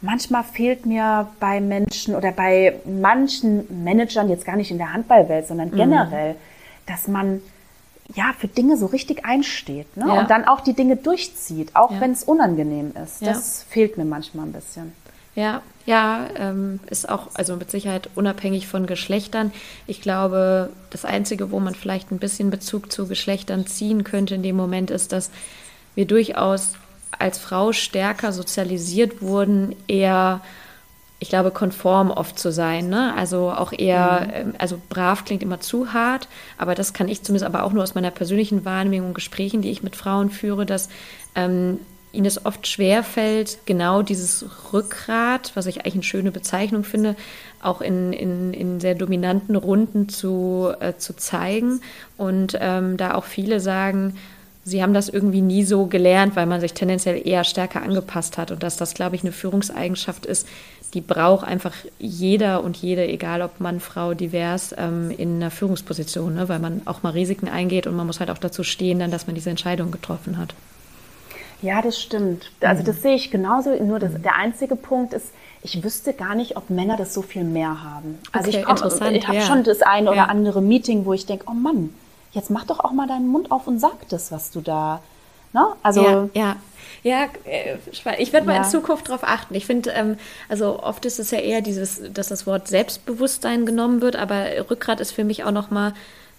[0.00, 5.46] manchmal fehlt mir bei Menschen oder bei manchen Managern, jetzt gar nicht in der Handballwelt,
[5.46, 6.36] sondern generell,
[6.86, 7.40] dass man
[8.14, 10.06] ja für Dinge so richtig einsteht ne?
[10.08, 10.20] Ja.
[10.20, 12.00] und dann auch die Dinge durchzieht, auch Ja.
[12.00, 13.20] wenn es unangenehm ist.
[13.20, 13.32] Ja.
[13.32, 14.92] Das fehlt mir manchmal ein bisschen.
[15.38, 19.52] Ja, ja, ähm, ist auch, also mit Sicherheit unabhängig von Geschlechtern.
[19.86, 24.42] Ich glaube, das Einzige, wo man vielleicht ein bisschen Bezug zu Geschlechtern ziehen könnte in
[24.42, 25.30] dem Moment, ist, dass
[25.94, 26.72] wir durchaus
[27.16, 30.40] als Frau stärker sozialisiert wurden, eher,
[31.20, 32.88] ich glaube, konform oft zu sein.
[32.88, 33.14] Ne?
[33.16, 36.26] Also auch eher, ähm, also brav klingt immer zu hart,
[36.58, 39.70] aber das kann ich zumindest aber auch nur aus meiner persönlichen Wahrnehmung und Gesprächen, die
[39.70, 40.88] ich mit Frauen führe, dass
[41.36, 41.78] ähm,
[42.12, 47.16] ihnen es oft schwer fällt, genau dieses Rückgrat, was ich eigentlich eine schöne Bezeichnung finde,
[47.62, 51.80] auch in, in, in sehr dominanten Runden zu, äh, zu zeigen.
[52.16, 54.16] Und ähm, da auch viele sagen,
[54.64, 58.50] sie haben das irgendwie nie so gelernt, weil man sich tendenziell eher stärker angepasst hat.
[58.50, 60.46] Und dass das, glaube ich, eine Führungseigenschaft ist,
[60.94, 66.34] die braucht einfach jeder und jede, egal ob Mann, Frau, divers, ähm, in einer Führungsposition,
[66.34, 66.48] ne?
[66.48, 69.26] weil man auch mal Risiken eingeht und man muss halt auch dazu stehen, dann, dass
[69.26, 70.54] man diese Entscheidung getroffen hat.
[71.62, 72.50] Ja, das stimmt.
[72.60, 72.86] Also Mhm.
[72.86, 73.70] das sehe ich genauso.
[73.82, 75.26] Nur das, der einzige Punkt ist,
[75.62, 78.18] ich wüsste gar nicht, ob Männer das so viel mehr haben.
[78.32, 79.44] Also Okay, ich, komm- interessant, ich habe ja.
[79.44, 80.24] schon das eine oder Ja.
[80.26, 81.92] andere Meeting, wo ich denke, oh Mann,
[82.32, 85.00] jetzt mach doch auch mal deinen Mund auf und sag das, was du da.
[85.52, 85.66] Ne?
[85.82, 86.56] Also ja, ja.
[87.02, 87.76] Ja, äh,
[88.18, 88.58] ich werde mal Ja.
[88.62, 89.54] in Zukunft darauf achten.
[89.54, 90.16] Ich finde, ähm,
[90.48, 95.00] also oft ist es ja eher dieses, dass das Wort Selbstbewusstsein genommen wird, aber Rückgrat
[95.00, 95.92] ist für mich auch noch mal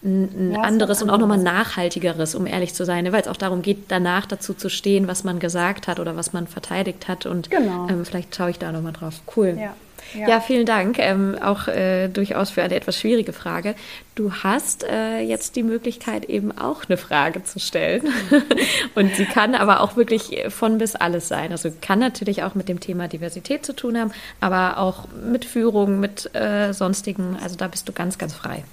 [0.04, 1.54] ein, Ja, anderes und auch noch mal anderes.
[1.68, 3.12] nachhaltigeres, um ehrlich zu sein, ne?
[3.12, 6.32] weil es auch darum geht, danach dazu zu stehen, was man gesagt hat oder was
[6.34, 7.26] man verteidigt hat.
[7.26, 7.88] Und Genau.
[7.90, 9.16] ähm, vielleicht schaue ich da noch mal drauf.
[9.36, 9.58] Cool.
[9.60, 9.76] Ja,
[10.18, 10.40] Ja, ja.
[10.40, 10.98] vielen Dank.
[11.00, 13.76] Ähm, auch äh, durchaus für eine etwas schwierige Frage.
[14.16, 18.08] Du hast äh, jetzt die Möglichkeit, eben auch eine Frage zu stellen.
[18.96, 21.52] Und sie kann aber auch wirklich von bis alles sein.
[21.52, 26.00] Also kann natürlich auch mit dem Thema Diversität zu tun haben, aber auch mit Führung,
[26.00, 27.38] mit äh, sonstigen.
[27.44, 28.64] Also da bist du ganz, ganz frei.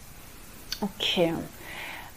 [0.81, 1.33] Okay.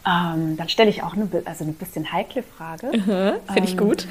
[0.06, 2.90] Ähm, dann stelle ich auch eine, also eine bisschen heikle Frage.
[2.92, 4.08] Finde ich Ähm, gut.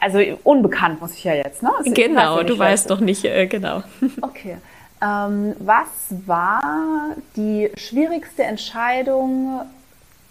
[0.00, 1.70] Also unbekannt muss ich ja jetzt, ne?
[1.76, 3.82] Also ich weiß genau, ja du weißt doch nicht, äh, genau.
[4.22, 4.58] Okay.
[5.02, 5.88] Ähm, was
[6.26, 9.60] war die schwierigste Entscheidung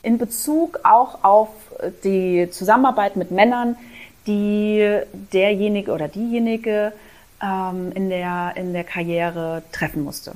[0.01, 1.49] in Bezug auch auf
[2.03, 3.75] die Zusammenarbeit mit Männern,
[4.25, 4.99] die
[5.33, 6.93] derjenige oder diejenige
[7.43, 10.33] ähm, in, der, in der Karriere treffen musste?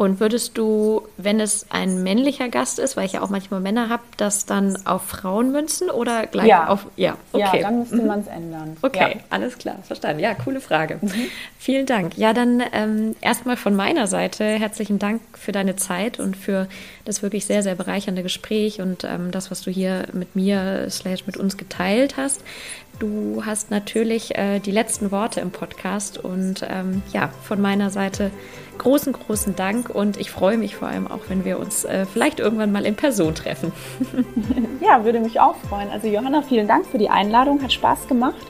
[0.00, 3.90] Und würdest du, wenn es ein männlicher Gast ist, weil ich ja auch manchmal Männer
[3.90, 6.68] habe, das dann auf Frauen münzen oder gleich Ja.
[6.68, 6.86] auf.
[6.96, 7.58] Ja, okay.
[7.58, 8.78] Ja, dann müsste man es ändern.
[8.80, 9.20] Okay, Ja.
[9.28, 10.20] alles klar, verstanden.
[10.22, 10.98] Ja, coole Frage.
[11.58, 12.16] Vielen Dank.
[12.16, 16.66] Ja, dann ähm, erstmal von meiner Seite herzlichen Dank für deine Zeit und für
[17.04, 21.26] das wirklich sehr, sehr bereichernde Gespräch und ähm, das, was du hier mit mir slash
[21.26, 22.40] mit uns geteilt hast.
[23.00, 28.30] Du hast natürlich äh, die letzten Worte im Podcast und ähm, ja, von meiner Seite
[28.76, 32.40] großen, großen Dank und ich freue mich vor allem auch, wenn wir uns äh, vielleicht
[32.40, 33.72] irgendwann mal in Person treffen.
[34.82, 35.88] Ja, würde mich auch freuen.
[35.90, 38.46] Also Johanna, vielen Dank für die Einladung, hat Spaß gemacht.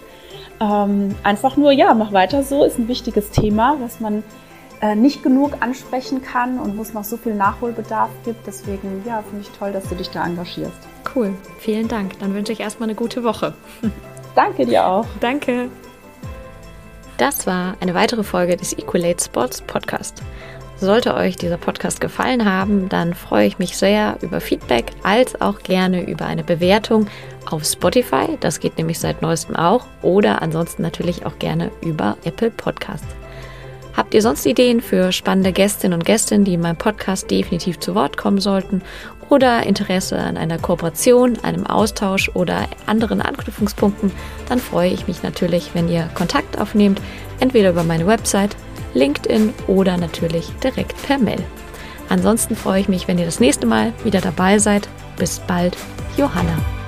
[0.60, 4.22] Ähm, einfach nur, ja, mach weiter so, ist ein wichtiges Thema, was man
[4.80, 8.46] äh, nicht genug ansprechen kann und wo es noch so viel Nachholbedarf gibt.
[8.46, 10.78] Deswegen, ja, finde ich toll, dass du dich da engagierst.
[11.14, 12.18] Cool, vielen Dank.
[12.20, 13.54] Dann wünsche ich erstmal eine gute Woche.
[14.34, 15.06] Danke dir auch.
[15.20, 15.68] Danke.
[17.18, 20.22] Das war eine weitere Folge des Equalate Sports Podcast.
[20.78, 25.58] Sollte euch dieser Podcast gefallen haben, dann freue ich mich sehr über Feedback als auch
[25.58, 27.06] gerne über eine Bewertung
[27.50, 28.38] auf Spotify.
[28.40, 29.84] Das geht nämlich seit neuestem auch.
[30.00, 33.14] Oder ansonsten natürlich auch gerne über Apple Podcasts.
[33.94, 37.94] Habt ihr sonst Ideen für spannende Gästinnen und Gäste, die in meinem Podcast definitiv zu
[37.94, 38.80] Wort kommen sollten?
[39.30, 44.10] Oder Interesse an einer Kooperation, einem Austausch oder anderen Anknüpfungspunkten?
[44.48, 47.00] Dann freue ich mich natürlich, wenn ihr Kontakt aufnehmt,
[47.38, 48.56] entweder über meine Website,
[48.92, 51.42] LinkedIn oder natürlich direkt per Mail.
[52.08, 54.88] Ansonsten freue ich mich, wenn ihr das nächste Mal wieder dabei seid.
[55.16, 55.76] Bis bald,
[56.16, 56.79] Johanna.